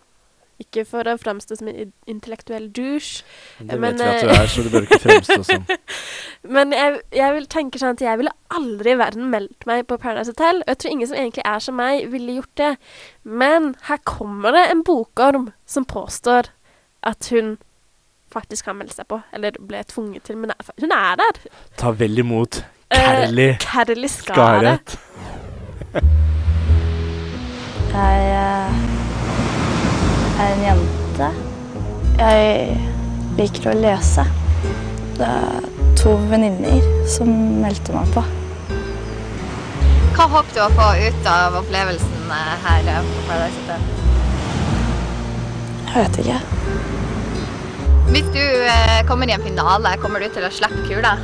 Ikke 0.60 0.86
for 0.88 1.08
å 1.08 1.17
framstå 1.20 1.58
som 1.60 1.67
en 1.67 1.89
intellektuell 2.08 2.70
douche. 2.72 3.25
Det 3.60 3.75
Men, 3.79 3.98
vet 4.00 4.03
vi 4.03 4.08
at 4.08 4.24
du 4.24 4.29
eh, 4.32 4.41
er, 4.41 4.51
så 4.51 4.63
du 4.63 4.70
bør 4.72 4.88
ikke 4.88 5.00
fremstå 5.03 5.38
sånn. 5.50 5.65
Men 6.55 6.72
jeg, 6.75 7.01
jeg 7.15 7.36
vil 7.36 7.48
tenke 7.51 7.82
sånn 7.82 7.98
at 7.98 8.03
jeg 8.05 8.22
ville 8.22 8.36
aldri 8.55 8.94
i 8.94 9.00
verden 9.00 9.27
meldt 9.34 9.67
meg 9.67 9.84
på 9.89 10.00
Paradise 10.00 10.32
Hotel. 10.32 10.62
Og 10.63 10.72
jeg 10.72 10.79
tror 10.79 10.96
ingen 10.96 11.12
som 11.12 11.20
egentlig 11.20 11.44
er 11.51 11.65
som 11.65 11.79
meg, 11.79 12.08
ville 12.13 12.38
gjort 12.38 12.55
det. 12.62 12.72
Men 13.44 13.74
her 13.89 14.00
kommer 14.08 14.55
det 14.55 14.63
en 14.72 14.84
bokorm 14.88 15.50
som 15.67 15.88
påstår 15.88 16.51
at 17.05 17.32
hun 17.36 17.58
faktisk 18.36 18.68
har 18.70 18.75
meldt 18.77 18.96
seg 18.98 19.08
på. 19.12 19.22
Eller 19.36 19.56
ble 19.60 19.82
tvunget 19.89 20.27
til. 20.27 20.38
Men 20.42 20.51
er- 20.54 20.75
hun 20.84 20.92
er 20.96 21.15
der. 21.24 21.39
Ta 21.80 21.92
vel 21.96 22.20
imot 22.22 22.62
Carly 22.94 23.50
uh, 23.56 23.58
Carly 23.63 24.08
Skaret. 24.12 24.98
Jeg 27.96 28.24
eh, 28.36 28.72
er 30.44 30.50
en 30.51 30.63
jente. 30.65 31.30
Jeg 32.20 32.80
liker 33.39 33.70
å 33.72 33.75
lese. 33.80 34.25
Det 35.15 35.27
er 35.30 35.70
to 36.00 36.15
venninner 36.30 36.84
som 37.08 37.32
meldte 37.63 37.96
meg 37.96 38.12
på. 38.15 38.24
Hva 40.15 40.27
håper 40.32 40.51
du 40.56 40.60
å 40.63 40.70
få 40.75 40.89
ut 41.08 41.25
av 41.32 41.56
opplevelsen 41.62 42.30
eh, 42.36 42.51
her 42.68 42.92
eh, 42.98 43.08
på 43.13 43.24
Paradise 43.30 43.63
Hotel? 43.63 43.82
Jeg 45.86 46.04
vet 46.04 46.20
ikke. 46.25 46.39
Hvis 48.14 48.28
du 48.36 48.42
eh, 48.42 49.02
kommer 49.08 49.28
i 49.30 49.34
en 49.36 49.44
finale, 49.44 49.96
kommer 50.02 50.22
du 50.24 50.30
til 50.34 50.46
å 50.48 50.52
slippe 50.54 50.84
kula? 50.88 51.16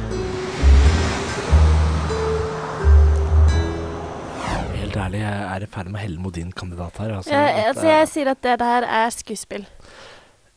Helt 4.75 4.97
ærlig, 4.99 5.21
jeg 5.21 5.43
er 5.55 5.63
i 5.65 5.69
ferd 5.71 5.91
med 5.91 5.99
å 5.99 6.03
helle 6.03 6.19
mot 6.23 6.35
din 6.35 6.51
kandidat 6.51 6.97
her. 6.99 7.13
Altså, 7.19 7.31
Ja, 7.35 7.67
altså, 7.69 7.85
jeg 7.87 8.09
sier 8.11 8.31
at 8.33 8.41
det 8.43 8.57
der 8.59 8.87
er 8.87 9.13
skuespill. 9.15 9.65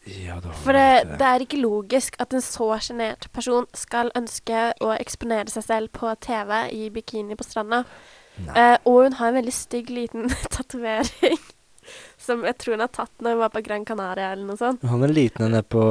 ja, 0.06 0.40
det 0.42 0.54
For 0.64 0.72
det, 0.72 1.18
det. 1.18 1.20
er 1.28 1.44
ikke 1.44 1.60
logisk 1.62 2.16
at 2.20 2.34
en 2.34 2.42
så 2.44 2.66
sjenert 2.80 3.28
person 3.32 3.66
skal 3.74 4.10
ønske 4.16 4.72
å 4.84 4.92
eksponere 4.98 5.48
seg 5.52 5.64
selv 5.64 5.92
på 5.92 6.10
TV 6.20 6.50
i 6.72 6.88
bikini 6.90 7.36
på 7.36 7.44
stranda. 7.46 7.84
Eh, 8.56 8.76
og 8.84 9.04
hun 9.04 9.12
har 9.20 9.28
en 9.30 9.38
veldig 9.38 9.52
stygg 9.54 9.90
liten 9.94 10.26
tatovering. 10.54 11.38
Som 12.24 12.44
jeg 12.48 12.56
tror 12.62 12.76
hun 12.78 12.84
har 12.86 12.92
tatt 12.94 13.12
når 13.20 13.34
hun 13.36 13.42
var 13.44 13.52
på 13.52 13.62
Gran 13.66 13.84
Canaria 13.88 14.30
eller 14.32 14.46
noe 14.48 14.56
sånt. 14.60 14.84
Han 14.88 15.04
er 15.04 15.12
liten 15.12 15.44
nede 15.44 15.60
på 15.68 15.82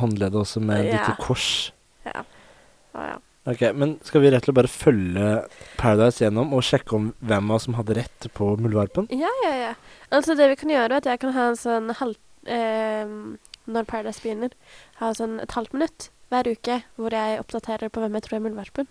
håndleddet 0.00 0.38
også, 0.44 0.62
med 0.62 0.84
Ja. 0.86 0.92
lite 1.00 1.16
kors. 1.24 1.48
Ja. 2.06 2.22
Å, 2.94 3.08
ja. 3.08 3.18
Ok, 3.50 3.62
Men 3.74 3.96
skal 4.04 4.20
vi 4.22 4.30
rett 4.30 4.44
og 4.44 4.50
slett 4.50 4.58
bare 4.60 4.70
følge 4.70 5.28
Paradise 5.80 6.20
gjennom 6.22 6.52
og 6.54 6.62
sjekke 6.62 6.92
om 6.98 7.06
hvem 7.24 7.50
av 7.50 7.56
oss 7.56 7.64
som 7.66 7.74
hadde 7.78 7.96
rett 7.96 8.28
på 8.36 8.52
Muldvarpen? 8.60 9.08
ja, 9.10 9.30
ja, 9.46 9.54
ja. 9.56 9.74
Altså, 10.12 10.36
det 10.36 10.48
vi 10.52 10.56
kan 10.60 10.70
gjøre, 10.74 10.90
er 10.92 10.96
at 11.00 11.06
jeg 11.10 11.20
kan 11.22 11.32
ha 11.36 11.48
en 11.50 11.56
sånn 11.58 11.90
halv... 12.00 12.16
Eh, 12.46 13.06
når 13.70 13.84
Paradise 13.86 14.20
begynner, 14.24 14.50
ha 14.98 15.10
sånn 15.14 15.38
et 15.42 15.52
halvt 15.54 15.74
minutt 15.76 16.08
hver 16.32 16.48
uke 16.50 16.80
hvor 16.98 17.14
jeg 17.14 17.38
oppdaterer 17.42 17.90
på 17.92 18.00
hvem 18.02 18.16
jeg 18.18 18.24
tror 18.26 18.36
er 18.38 18.44
muldvarpen. 18.46 18.88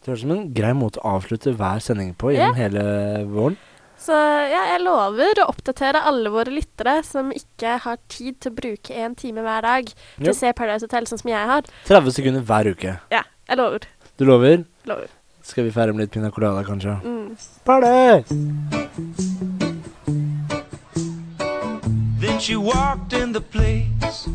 Det 0.00 0.08
høres 0.12 0.22
ut 0.22 0.26
som 0.28 0.34
en 0.36 0.52
grei 0.54 0.72
måte 0.76 1.00
å 1.02 1.16
avslutte 1.18 1.52
hver 1.58 1.82
sending 1.84 2.12
på 2.20 2.30
gjennom 2.32 2.56
hele 2.56 2.84
våren. 3.28 3.56
Så 4.00 4.16
ja, 4.16 4.62
jeg 4.72 4.80
lover 4.80 5.42
å 5.42 5.50
oppdatere 5.52 6.00
alle 6.08 6.30
våre 6.32 6.52
lyttere 6.54 7.02
som 7.04 7.28
ikke 7.36 7.74
har 7.84 7.98
tid 8.08 8.38
til 8.40 8.52
å 8.52 8.56
bruke 8.56 8.96
en 8.96 9.14
time 9.18 9.44
hver 9.44 9.66
dag 9.66 9.90
til 9.92 10.30
å 10.32 10.36
se 10.36 10.52
Paradise 10.56 10.88
Hotel, 10.88 11.08
sånn 11.10 11.20
som 11.20 11.32
jeg 11.32 11.50
har. 11.50 11.68
30 11.88 12.16
sekunder 12.16 12.46
hver 12.48 12.70
uke. 12.72 12.94
Ja, 13.12 13.24
jeg 13.50 13.60
lover. 13.60 13.84
Du 14.16 14.24
lover? 14.24 14.64
Lover. 14.88 15.12
Skal 15.44 15.66
vi 15.68 15.74
feire 15.74 15.92
med 15.92 16.06
litt 16.06 16.14
pina 16.14 16.30
colada, 16.32 16.64
kanskje? 16.64 16.96
Mm. 17.04 17.36
Party! 17.68 18.24
Then 22.20 22.38
she 22.40 22.56
walked 22.56 23.12
in 23.12 23.32
the 23.32 23.40
place. 23.40 24.28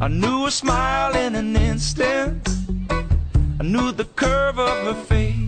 I 0.00 0.08
knew 0.08 0.46
a 0.46 0.50
smile 0.50 1.16
in 1.16 1.34
an 1.34 1.56
instant. 1.56 2.48
I 3.60 3.62
knew 3.62 3.92
the 3.92 4.04
curve 4.16 4.58
of 4.58 4.84
her 4.84 4.94
face. 5.08 5.43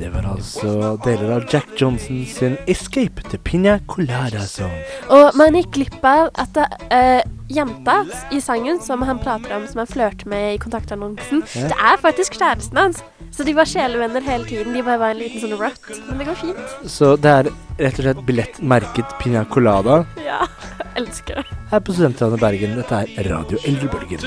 Det 0.00 0.08
var 0.14 0.24
altså 0.32 0.94
deler 1.04 1.34
av 1.36 1.42
Jack 1.52 1.74
Johnson 1.76 2.22
sin 2.26 2.54
Escape 2.70 3.20
til 3.28 3.40
Piña 3.44 3.74
Colada 3.90 4.40
Song. 4.48 4.72
Og 5.12 5.36
man 5.36 5.58
gikk 5.58 5.74
glipp 5.76 6.04
av 6.08 6.30
at 6.40 6.54
det, 6.56 6.64
eh, 6.96 7.20
jenta 7.52 7.98
i 8.32 8.40
sangen 8.40 8.80
som 8.80 9.02
han 9.04 9.18
prater 9.20 9.52
om, 9.58 9.66
som 9.68 9.82
han 9.82 9.90
flørter 9.90 10.26
med 10.30 10.54
i 10.54 10.58
kontaktannonsen, 10.62 11.42
Ja. 11.54 11.68
det 11.68 11.76
er 11.76 11.96
faktisk 12.00 12.38
kjæresten 12.38 12.78
hans. 12.80 13.02
Så 13.30 13.44
de 13.44 13.52
var 13.54 13.64
sjelevenner 13.68 14.20
hele 14.24 14.44
tiden. 14.44 14.72
De 14.72 14.82
bare 14.82 14.98
var 14.98 15.10
en 15.10 15.18
liten 15.18 15.40
sånn 15.40 15.58
rut. 15.60 16.00
Men 16.08 16.18
det 16.18 16.26
går 16.26 16.34
fint. 16.40 16.90
Så 16.90 17.16
det 17.20 17.30
er 17.30 17.50
rett 17.78 17.98
og 18.00 18.04
slett 18.04 18.24
billett 18.26 18.62
merket 18.62 19.04
Piña 19.20 19.44
Colada 19.48 20.06
Ja. 20.24 20.46
Elsker 20.96 21.34
det. 21.36 21.44
her 21.70 21.80
på 21.80 21.92
Studentradioen 21.92 22.40
Bergen. 22.40 22.76
Dette 22.76 23.04
er 23.18 23.30
Radio 23.30 23.58
Eldrebølgen. 23.64 24.20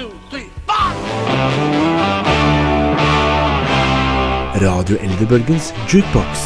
Radio 4.62 4.98
Eldrebølgens 5.02 5.72
jukebox. 5.90 6.42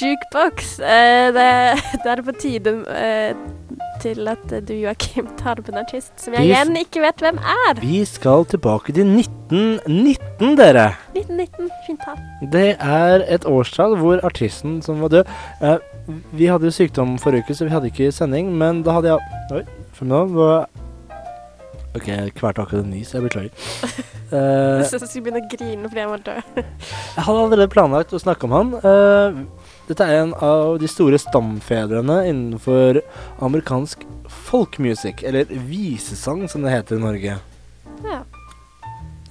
Jukebox. 0.00 0.78
Eh, 0.80 1.28
det, 1.34 1.48
det 2.04 2.12
er 2.12 2.22
på 2.24 2.34
tide 2.40 2.72
eh, 2.94 3.34
til 4.00 4.28
at 4.30 4.44
du, 4.68 4.72
Joakim, 4.78 5.28
tar 5.40 5.60
opp 5.60 5.68
en 5.72 5.80
artist 5.82 6.12
som 6.22 6.34
jeg 6.36 6.46
Vi- 6.46 6.52
igjen 6.54 6.78
ikke 6.80 7.02
vet 7.04 7.20
hvem 7.24 7.40
er. 7.42 7.80
Vi 7.82 8.04
skal 8.08 8.46
tilbake 8.48 8.94
til 8.96 9.06
1919, 9.10 10.56
dere. 10.60 10.86
1919. 11.16 11.70
Fint 11.86 12.00
tall. 12.06 12.20
Det 12.54 12.68
er 12.80 13.26
et 13.28 13.44
årstall 13.50 13.98
hvor 14.00 14.22
artisten 14.24 14.78
som 14.86 15.02
var 15.04 15.12
død 15.18 15.34
eh, 15.60 15.76
Vi 16.38 16.46
hadde 16.48 16.70
jo 16.70 16.74
sykdom 16.74 17.18
forrige 17.20 17.44
uke, 17.44 17.54
så 17.58 17.66
vi 17.68 17.74
hadde 17.74 17.90
ikke 17.92 18.12
sending, 18.14 18.54
men 18.58 18.80
da 18.86 18.96
hadde 18.96 19.12
jeg 19.12 19.58
Oi, 19.60 19.64
for 19.92 20.06
nå 20.08 20.24
var 20.32 20.68
OK, 21.90 22.06
jeg 22.06 22.34
kvalte 22.38 22.62
akkurat 22.62 22.84
en 22.84 22.92
nys, 22.94 23.10
jeg 23.14 23.24
beklager. 23.24 23.50
Uh, 24.30 24.78
jeg 24.78 24.90
syns 24.92 25.02
jeg 25.02 25.08
skulle 25.10 25.24
begynne 25.26 25.40
å 25.42 25.50
grine 25.50 25.88
fordi 25.90 26.02
jeg 26.04 26.10
var 26.12 26.20
død. 26.28 26.58
jeg 27.16 27.24
hadde 27.26 27.40
allerede 27.44 27.72
planlagt 27.72 28.14
å 28.14 28.20
snakke 28.22 28.46
om 28.46 28.54
han. 28.54 28.70
Uh, 28.84 29.70
dette 29.90 30.06
er 30.06 30.20
en 30.20 30.34
av 30.38 30.76
de 30.78 30.90
store 30.90 31.18
stamfedrene 31.18 32.20
innenfor 32.30 33.00
amerikansk 33.42 34.04
folkmusikk, 34.46 35.24
eller 35.26 35.50
visesang 35.66 36.44
som 36.52 36.62
det 36.62 36.76
heter 36.76 37.00
i 37.00 37.02
Norge. 37.02 37.38
Ja. 38.06 38.20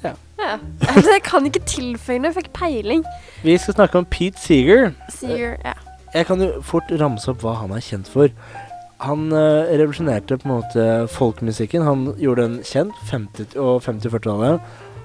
Ja. 0.03 0.13
ja. 0.41 0.55
Altså, 0.89 1.09
jeg 1.13 1.23
kan 1.23 1.47
ikke 1.47 1.63
tilføye 1.63 2.19
noe, 2.19 2.33
jeg 2.33 2.41
fikk 2.41 2.51
peiling. 2.59 3.07
Vi 3.45 3.55
skal 3.55 3.79
snakke 3.79 4.03
om 4.03 4.09
Pete 4.11 4.41
Seeger. 4.43 4.91
Seeger, 5.15 5.55
ja. 5.63 5.77
Jeg 6.11 6.25
kan 6.25 6.41
jo 6.41 6.57
fort 6.65 6.91
ramse 6.99 7.29
opp 7.31 7.43
hva 7.45 7.55
han 7.61 7.71
er 7.71 7.83
kjent 7.85 8.09
for. 8.11 8.33
Han 9.05 9.29
eh, 9.31 9.69
revolusjonerte 9.79 10.37
på 10.41 10.49
en 10.49 10.55
måte 10.57 10.85
folkmusikken. 11.15 11.85
Han 11.87 12.01
gjorde 12.19 12.47
den 12.47 12.57
kjent 12.67 12.95
50- 13.09 13.55
og 13.61 13.81
50-40-tallet. 13.85 14.59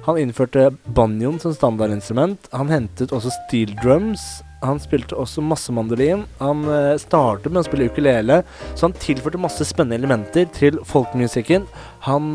Han 0.04 0.18
innførte 0.20 0.66
banjoen 0.96 1.38
som 1.40 1.54
standardinstrument. 1.56 2.48
Han 2.52 2.68
hentet 2.72 3.14
også 3.14 3.30
steel 3.46 3.70
drums. 3.80 4.20
Han 4.64 4.80
spilte 4.80 5.16
også 5.16 5.44
masse 5.44 5.72
mandolin. 5.72 6.24
Han 6.40 6.64
eh, 6.68 6.96
startet 7.00 7.52
med 7.52 7.62
å 7.62 7.68
spille 7.68 7.86
ukulele, 7.92 8.42
så 8.74 8.88
han 8.88 8.96
tilførte 9.00 9.40
masse 9.40 9.64
spennende 9.68 9.96
elementer 10.00 10.48
til 10.56 10.80
folkmusikken. 10.88 11.64
Han 12.08 12.26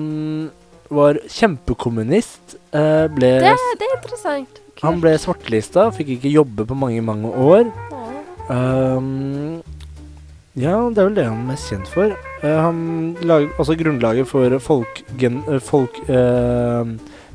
var 0.89 1.19
kjempekommunist. 1.29 2.55
eh, 2.73 3.05
ble, 3.13 3.35
Det, 3.43 3.53
det 3.77 3.89
er 3.89 3.97
interessant. 3.99 4.61
Kult. 4.79 4.83
han 4.85 5.01
ble 5.03 5.11
svartelista, 5.19 5.89
fikk 5.93 6.15
ikke 6.15 6.31
jobbe 6.31 6.65
på 6.69 6.77
mange, 6.77 7.01
mange 7.03 7.29
år. 7.35 7.67
Ja. 7.91 8.05
Ehm, 8.55 9.59
ja, 10.59 10.75
det 10.91 11.01
er 11.01 11.07
vel 11.09 11.15
det 11.17 11.27
han 11.29 11.39
er 11.43 11.49
mest 11.53 11.71
kjent 11.71 11.89
for. 11.93 12.13
Uh, 12.43 12.57
han 12.65 12.81
lager, 13.23 13.49
også 13.61 13.77
grunnlaget 13.79 14.29
for 14.29 14.59
folk... 14.63 15.01
Gen, 15.19 15.41
eh, 15.47 15.61
folk 15.63 15.97
uh, 16.09 16.83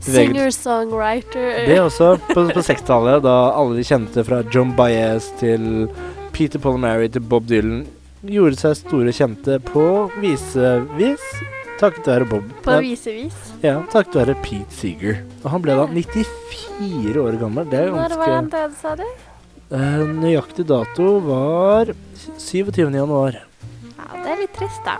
Singer-songwriter. 0.05 1.65
Det 1.65 1.79
er 1.79 1.83
også, 1.87 2.15
på, 2.29 2.47
på 2.53 2.61
60-tallet, 2.61 3.23
da 3.25 3.35
alle 3.57 3.79
de 3.79 3.87
kjente 3.89 4.25
fra 4.27 4.43
John 4.53 4.75
Baez 4.77 5.31
til 5.41 5.89
Peter 6.35 6.61
Polomary 6.61 7.09
til 7.09 7.25
Bob 7.25 7.49
Dylan 7.49 7.87
gjorde 8.25 8.59
seg 8.61 8.79
store 8.79 9.13
kjente 9.17 9.59
på 9.65 9.85
visevis. 10.23 11.25
Takket 11.81 12.09
være 12.09 12.29
Bob. 12.31 12.49
På 12.65 12.79
visevis. 12.81 13.37
ja, 13.65 13.81
takket 13.93 14.21
være 14.21 14.37
Pete 14.45 14.73
Seeger. 14.73 15.23
Og 15.43 15.51
han 15.53 15.65
ble 15.65 15.77
da 15.77 15.87
94 15.91 17.21
år 17.21 17.39
gammel. 17.41 17.69
Det 17.71 17.81
er 17.81 17.93
Når 17.93 18.19
var 18.21 18.37
han 18.37 18.51
død, 18.53 18.77
sa 18.81 18.95
du? 19.01 19.07
Eh, 19.73 20.05
nøyaktig 20.21 20.67
dato 20.69 21.19
var 21.25 21.95
27. 22.37 22.93
januar. 22.93 23.41
Ja, 23.97 24.09
det 24.21 24.33
er 24.35 24.41
litt 24.43 24.57
trist, 24.59 24.83
da. 24.85 24.99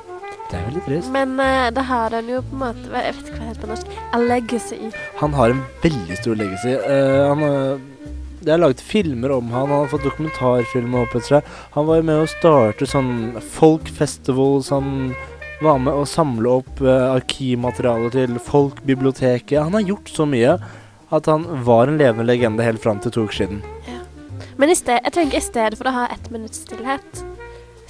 Det 0.49 0.57
er 0.59 0.69
veldig 0.69 0.85
trist. 0.87 1.11
Men 1.13 1.35
uh, 1.41 1.69
det 1.75 1.85
har 1.89 2.15
han 2.15 2.29
jo 2.29 2.41
på 2.45 2.55
en 2.55 2.61
måte 2.61 2.91
Jeg 2.93 3.15
vet 3.17 3.29
ikke 3.29 3.35
hva 3.35 3.41
det 3.41 3.49
heter 3.49 3.65
på 3.65 3.71
norsk. 3.73 3.95
A 4.13 4.21
legacy. 4.21 4.79
Han 5.21 5.37
har 5.37 5.55
en 5.55 5.63
veldig 5.83 6.19
stor 6.21 6.39
legacy. 6.41 6.75
Uh, 6.85 7.21
han, 7.31 7.45
uh, 7.45 8.15
det 8.45 8.53
er 8.55 8.61
laget 8.61 8.83
filmer 8.85 9.33
om 9.35 9.53
han, 9.53 9.69
han 9.73 9.85
har 9.85 9.93
fått 9.93 10.05
dokumentarfilmer 10.07 11.05
opp 11.05 11.17
etter 11.17 11.39
seg. 11.39 11.53
Han 11.77 11.89
var 11.89 12.01
jo 12.01 12.09
med 12.11 12.23
å 12.23 12.31
starte 12.31 12.89
sånn 12.89 13.15
folk 13.57 13.89
så 13.89 14.81
han 14.81 15.15
var 15.63 15.79
med 15.81 15.97
å 15.97 16.05
samle 16.09 16.59
opp 16.61 16.81
uh, 16.85 17.15
arkivmateriale 17.15 18.11
til 18.13 18.41
Folkbiblioteket. 18.43 19.61
Han 19.63 19.77
har 19.79 19.93
gjort 19.93 20.13
så 20.13 20.29
mye 20.29 20.59
at 21.15 21.31
han 21.31 21.47
var 21.65 21.89
en 21.89 21.99
levende 22.01 22.27
legende 22.27 22.67
helt 22.67 22.83
fram 22.83 23.01
til 23.01 23.15
to 23.15 23.25
uker 23.29 23.45
siden. 23.45 23.63
Men 24.59 24.71
sted, 24.77 25.01
jeg 25.03 25.13
tenker 25.15 25.39
i 25.39 25.43
stedet 25.43 25.79
for 25.79 25.91
å 25.91 25.95
ha 25.95 26.05
ett 26.15 26.31
minutts 26.31 26.61
stillhet, 26.63 27.25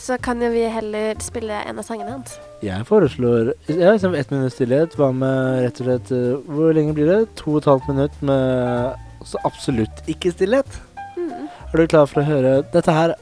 så 0.01 0.17
kan 0.21 0.41
jo 0.43 0.49
vi 0.53 0.65
heller 0.69 1.15
spille 1.23 1.61
en 1.69 1.79
av 1.81 1.85
sangene 1.87 2.11
hans. 2.17 2.39
Jeg 2.65 2.87
foreslår 2.89 3.53
Ja, 3.69 3.93
liksom 3.93 4.15
ett 4.17 4.31
minutt 4.33 4.53
stillhet. 4.53 4.97
Hva 4.99 5.13
med 5.15 5.63
rett 5.65 5.81
og 5.81 5.87
slett 5.89 6.13
eh, 6.13 6.41
Hvor 6.49 6.73
lenge 6.77 6.95
blir 6.97 7.09
det? 7.11 7.21
To 7.41 7.55
og 7.55 7.63
et 7.63 7.69
halvt 7.71 7.89
minutt 7.93 8.17
med 8.25 9.01
så 9.25 9.39
absolutt 9.49 10.03
ikke 10.11 10.33
stillhet? 10.35 10.81
Mm. 11.17 11.47
Er 11.73 11.81
du 11.81 11.87
klar 11.89 12.09
for 12.11 12.21
å 12.21 12.27
høre 12.29 12.51
Dette 12.75 12.93
her 12.93 13.15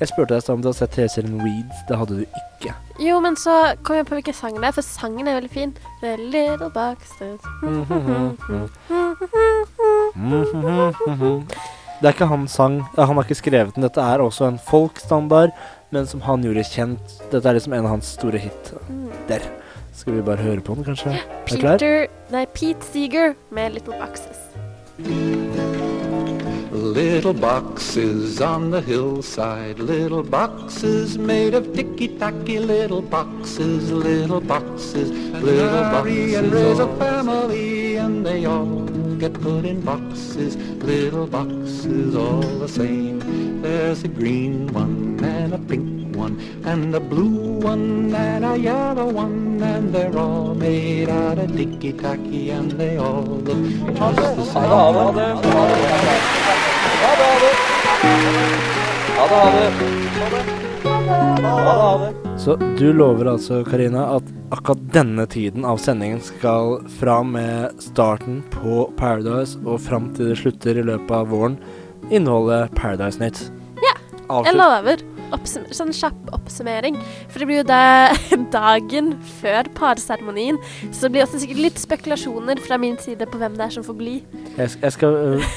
Jeg 0.00 0.08
spurte 0.10 0.34
deg 0.34 0.48
om 0.50 0.62
du 0.62 0.70
hadde 0.70 0.78
sett 0.80 0.94
TV-serien 0.96 1.38
Weeds. 1.42 1.84
Det 1.90 1.98
hadde 1.98 2.18
du 2.18 2.24
ikke. 2.24 2.74
Jo, 3.02 3.20
men 3.22 3.36
så 3.38 3.74
kom 3.86 3.98
jeg 3.98 4.06
på 4.08 4.18
hvilken 4.18 4.38
sang 4.38 4.58
det 4.58 4.70
er, 4.70 4.74
for 4.74 4.86
sangen 4.86 5.28
er 5.28 5.38
veldig 5.38 5.52
fin. 5.52 5.74
The 6.00 6.16
Little 6.18 6.70
Boxes. 6.74 7.42
Det 12.00 12.08
er 12.08 12.14
ikke 12.14 12.30
hans 12.30 12.56
sang. 12.58 12.80
Han 12.96 13.16
har 13.16 13.26
ikke 13.26 13.38
skrevet 13.38 13.76
den. 13.76 13.84
Dette 13.86 14.02
er 14.02 14.22
også 14.22 14.48
en 14.48 14.58
folkstandard, 14.58 15.54
men 15.94 16.08
som 16.10 16.24
han 16.26 16.42
gjorde 16.44 16.66
kjent. 16.66 17.18
Dette 17.30 17.48
er 17.48 17.56
liksom 17.56 17.76
en 17.76 17.86
av 17.86 17.94
hans 17.96 18.14
store 18.18 18.40
hit. 18.42 18.74
Mm. 18.88 19.12
Der. 19.30 19.46
Skal 19.94 20.16
vi 20.16 20.22
bare 20.26 20.42
høre 20.42 20.60
på 20.60 20.74
den, 20.74 20.84
kanskje? 20.84 21.12
Er 21.14 21.58
klar? 21.60 21.78
Peter 21.78 22.06
Nei, 22.34 22.46
Pete 22.50 22.82
Seeger 22.82 23.36
med 23.54 23.76
Little 23.76 23.94
Boxes. 24.00 24.40
Little 26.74 27.32
boxes 27.32 28.40
on 28.40 28.70
the 28.70 28.80
hillside, 28.80 29.78
little 29.78 30.22
boxes 30.22 31.16
made 31.16 31.54
of 31.54 31.72
ticky-tacky 31.74 32.58
little 32.58 33.00
boxes, 33.00 33.90
little 33.90 34.40
boxes, 34.40 35.10
little 35.10 35.82
boxes. 35.92 36.34
And 36.34 36.52
raise 36.52 36.80
a 36.80 36.88
family 36.98 37.96
and 37.96 38.26
they 38.26 38.44
all 38.44 38.93
get 39.18 39.34
put 39.34 39.64
in 39.64 39.80
boxes, 39.80 40.56
little 40.82 41.26
boxes 41.26 42.14
all 42.16 42.40
the 42.40 42.68
same. 42.68 43.62
There's 43.62 44.04
a 44.04 44.08
green 44.08 44.72
one 44.72 45.18
and 45.24 45.54
a 45.54 45.58
pink 45.58 46.16
one 46.16 46.38
and 46.64 46.94
a 46.94 47.00
blue 47.00 47.58
one 47.60 48.14
and 48.14 48.44
a 48.44 48.56
yellow 48.56 49.10
one 49.10 49.62
and 49.62 49.94
they're 49.94 50.16
all 50.16 50.54
made 50.54 51.08
out 51.08 51.38
of 51.38 51.56
ticky-tacky 51.56 52.50
and 52.50 52.70
they 52.72 52.96
all 52.96 53.22
look 53.22 53.64
just 53.94 54.36
the 54.36 54.44
same. 62.14 62.23
Så 62.38 62.56
du 62.78 62.92
lover 62.92 63.28
altså, 63.30 63.62
Karina, 63.64 64.16
at 64.16 64.26
akkurat 64.52 64.82
denne 64.92 65.24
tiden 65.30 65.64
av 65.64 65.78
sendingen 65.80 66.20
skal 66.20 66.80
fra 66.98 67.20
med 67.22 67.78
starten 67.80 68.42
på 68.52 68.88
Paradise 68.98 69.60
og 69.62 69.80
fram 69.86 70.10
til 70.16 70.32
det 70.32 70.38
slutter 70.42 70.80
i 70.80 70.84
løpet 70.84 71.14
av 71.14 71.30
våren, 71.32 71.56
inneholde 72.10 72.64
Paradise 72.76 73.22
Nytt? 73.22 73.46
Ja, 73.80 73.94
Avslutt. 74.26 74.50
Jeg 74.50 74.60
lover. 74.60 75.04
Sånn 75.44 75.92
kjapp 75.94 76.32
oppsummering. 76.36 76.96
For 77.28 77.42
det 77.42 77.48
blir 77.50 77.60
jo 77.62 77.66
da 77.68 78.10
dagen 78.54 79.14
før 79.40 79.68
parseremonien. 79.76 80.58
Så 80.90 81.06
det 81.06 81.14
blir 81.16 81.26
også 81.26 81.42
sikkert 81.42 81.62
litt 81.66 81.80
spekulasjoner 81.82 82.60
fra 82.64 82.78
min 82.80 82.98
side 83.02 83.26
på 83.30 83.40
hvem 83.40 83.56
det 83.58 83.68
er 83.68 83.76
som 83.78 83.86
får 83.86 83.98
bli. 83.98 84.16
Jeg, 84.56 84.74
jeg, 84.80 84.92
skal, 84.94 85.18
øh, 85.34 85.48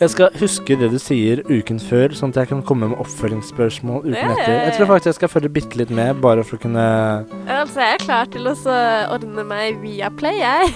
jeg 0.00 0.10
skal 0.14 0.38
huske 0.40 0.78
det 0.80 0.90
du 0.92 0.98
sier 1.02 1.42
uken 1.50 1.80
før, 1.82 2.14
sånn 2.18 2.34
at 2.34 2.42
jeg 2.42 2.52
kan 2.52 2.62
komme 2.66 2.90
med 2.92 3.00
oppfølgingsspørsmål 3.02 4.04
uken 4.08 4.34
etter. 4.34 4.56
Jeg 4.66 4.76
tror 4.78 4.90
faktisk 4.94 5.12
jeg 5.12 5.18
skal 5.20 5.32
følge 5.36 5.52
bitte 5.60 5.80
litt 5.80 5.94
med, 5.94 6.18
bare 6.24 6.44
for 6.46 6.58
å 6.58 6.64
kunne 6.66 6.86
Altså, 7.50 7.80
jeg 7.82 7.96
er 7.96 8.04
klar 8.04 8.28
til 8.32 8.50
å 8.50 8.54
så 8.58 8.76
ordne 9.12 9.44
meg 9.46 9.80
via 9.82 10.10
Play, 10.20 10.40
jeg. 10.42 10.72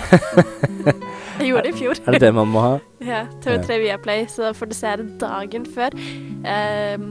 jeg 1.40 1.50
gjorde 1.50 1.66
det 1.68 1.74
i 1.74 1.78
fjor. 1.82 2.00
Er 2.04 2.16
det 2.16 2.22
det 2.26 2.34
man 2.36 2.50
må 2.54 2.64
ha? 2.64 2.74
Ja, 3.04 3.26
TV3 3.44 3.76
Viaplay, 3.82 4.22
så 4.32 4.54
får 4.56 4.70
du 4.70 4.74
se 4.76 4.92
det 4.96 5.06
dagen 5.20 5.66
før. 5.74 5.92
ehm, 6.48 7.08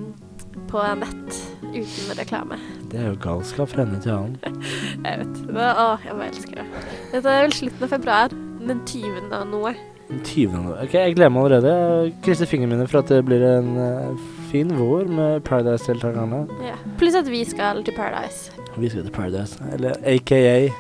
på 0.73 0.83
nett 0.97 1.39
uten 1.73 2.17
reklame. 2.17 2.57
Det 2.89 2.99
er 3.01 3.09
jo 3.11 3.17
galskap 3.21 3.69
fra 3.69 3.85
ende 3.85 3.99
til 4.01 4.13
annen. 4.13 4.37
Jeg 5.05 5.19
vet. 5.21 5.41
Det, 5.47 5.65
å, 5.69 5.87
jeg 6.01 6.15
bare 6.17 6.29
elsker 6.31 6.59
det. 6.61 6.67
Dette 7.11 7.33
er 7.33 7.43
vel 7.45 7.55
slutten 7.57 7.85
av 7.85 7.91
februar. 7.91 8.37
Den 8.63 8.79
20. 8.87 9.27
av 9.35 9.43
noe. 9.51 9.73
Den 10.07 10.21
20. 10.23 10.55
nå. 10.63 10.75
Ok, 10.79 10.93
jeg 10.95 11.17
gleder 11.17 11.33
meg 11.33 11.47
allerede. 11.49 11.73
Jeg 12.05 12.13
krysser 12.25 12.49
fingrene 12.49 12.77
mine 12.77 12.87
for 12.87 13.01
at 13.01 13.11
det 13.11 13.19
blir 13.27 13.43
en 13.43 13.73
uh, 13.75 14.23
fin 14.51 14.71
vår 14.77 15.11
med 15.11 15.43
Paradise-deltakerne. 15.49 16.45
Ja. 16.63 16.77
Pluss 17.01 17.17
at 17.19 17.29
vi 17.31 17.43
skal 17.49 17.83
til 17.83 17.97
Paradise. 17.97 18.55
Vi 18.77 18.89
skal 18.93 19.05
til 19.05 19.13
Paradise, 19.13 19.59
eller 19.75 19.99
aka 20.07 20.71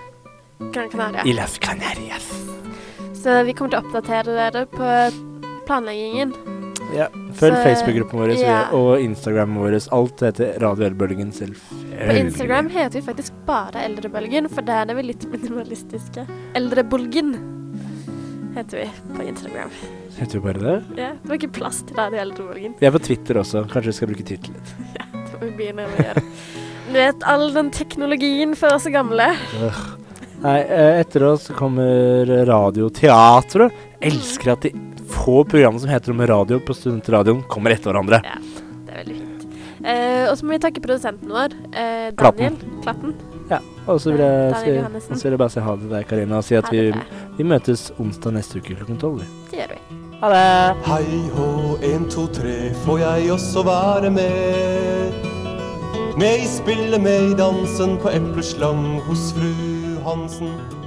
Gran 0.71 0.89
Canaria. 0.89 1.27
I 1.27 1.35
Las 1.35 1.59
Canarias. 1.59 2.31
Så 3.19 3.43
vi 3.43 3.53
kommer 3.57 3.75
til 3.75 3.81
å 3.81 3.83
oppdatere 3.83 4.39
dere 4.39 4.65
på 4.71 4.95
planleggingen. 5.67 6.52
Ja, 6.93 7.07
følg 7.39 7.55
Facebook-gruppen 7.63 8.19
vår 8.21 8.33
ja. 8.37 8.57
og 8.75 9.01
Instagram 9.01 9.55
vår. 9.57 9.77
Alt 9.95 10.21
heter 10.27 10.59
Radio 10.61 10.85
Eldrebølgen 10.87 11.31
selv. 11.33 11.57
På 11.97 12.17
Instagram 12.17 12.69
heter 12.73 12.99
vi 12.99 13.05
faktisk 13.05 13.39
bare 13.47 13.81
Eldrebølgen, 13.87 14.49
for 14.51 14.65
der 14.65 14.91
er 14.91 14.99
vi 14.99 15.07
litt 15.09 15.25
minimalistiske. 15.31 16.27
Eldrebølgen 16.57 17.33
heter 18.53 18.83
vi 18.83 19.17
på 19.17 19.25
Instagram. 19.31 19.73
Heter 20.19 20.37
vi 20.37 20.43
bare 20.45 20.61
det? 20.61 20.77
Ja, 21.01 21.09
det 21.17 21.31
var 21.31 21.39
ikke 21.39 21.53
plass 21.57 21.81
til 21.87 21.97
Radio 21.97 22.21
Eldrebølgen. 22.21 22.77
Vi 22.79 22.89
er 22.89 22.93
på 22.93 23.01
Twitter 23.01 23.41
også. 23.41 23.65
Kanskje 23.71 23.89
vi 23.89 23.97
skal 23.97 24.13
bruke 24.13 24.27
Twitter 24.29 24.53
litt. 24.53 24.75
Ja, 24.99 25.09
det 25.15 25.39
må 25.39 25.49
vi 25.49 25.55
begynne 25.57 25.87
med 25.87 25.97
å 25.97 26.07
gjøre. 26.07 26.25
Du 26.83 26.95
vet, 26.99 27.23
all 27.25 27.47
den 27.55 27.71
teknologien 27.73 28.53
for 28.59 28.75
oss 28.75 28.85
gamle. 28.93 29.31
Nei, 30.43 30.59
eh, 30.61 30.99
etter 30.99 31.25
oss 31.25 31.47
kommer 31.57 32.27
Radioteatret. 32.45 33.73
Elsker 34.03 34.53
at 34.53 34.67
de 34.67 34.73
få 35.23 35.43
programmet 35.43 35.81
som 35.81 35.89
heter 35.89 36.11
om 36.11 36.21
radio 36.27 36.59
på 36.59 36.73
Studentradioen, 36.73 37.43
kommer 37.47 37.71
etter 37.71 37.91
hverandre. 37.91 38.19
Ja, 38.25 38.39
det 38.87 38.91
er 38.91 38.97
veldig 39.03 39.19
fint. 39.19 39.45
Eh, 39.83 40.25
og 40.29 40.37
så 40.37 40.45
må 40.45 40.55
vi 40.55 40.59
takke 40.63 40.83
produsenten 40.83 41.31
vår, 41.31 41.55
eh, 41.71 42.11
Daniel 42.19 42.57
Klatten. 42.83 43.15
Ja, 43.49 43.59
og 43.87 43.99
så 44.01 44.11
vil 44.11 44.23
jeg, 44.23 44.51
Daniel 44.53 45.01
si, 45.01 45.15
så 45.15 45.23
vil 45.23 45.35
jeg 45.35 45.41
bare 45.43 45.53
si 45.55 45.63
ha 45.63 45.75
det 45.75 45.85
til 45.85 45.95
deg, 45.95 46.07
Karina, 46.07 46.37
og 46.37 46.47
si 46.47 46.55
at 46.59 46.71
vi, 46.71 46.85
vi 47.37 47.47
møtes 47.47 47.91
onsdag 47.99 48.35
neste 48.37 48.59
uke 48.59 48.75
klokken 48.75 48.99
tolv. 48.99 49.23
Det 49.51 49.61
gjør 49.61 49.75
vi. 49.75 49.81
Ha 50.23 50.31
det! 50.31 50.43
Hei 50.87 51.19
hå, 51.35 51.49
en, 51.93 52.07
to, 52.11 52.27
tre, 52.31 52.57
får 52.85 53.03
jeg 53.03 53.31
også 53.31 53.65
være 53.67 54.11
med? 54.11 55.27
Med 56.19 56.45
i 56.45 56.47
spillet, 56.47 57.01
med 57.01 57.31
i 57.31 57.35
dansen, 57.35 57.97
på 57.99 58.11
epleslang 58.11 59.01
hos 59.07 59.31
fru 59.35 59.51
Hansen. 60.03 60.82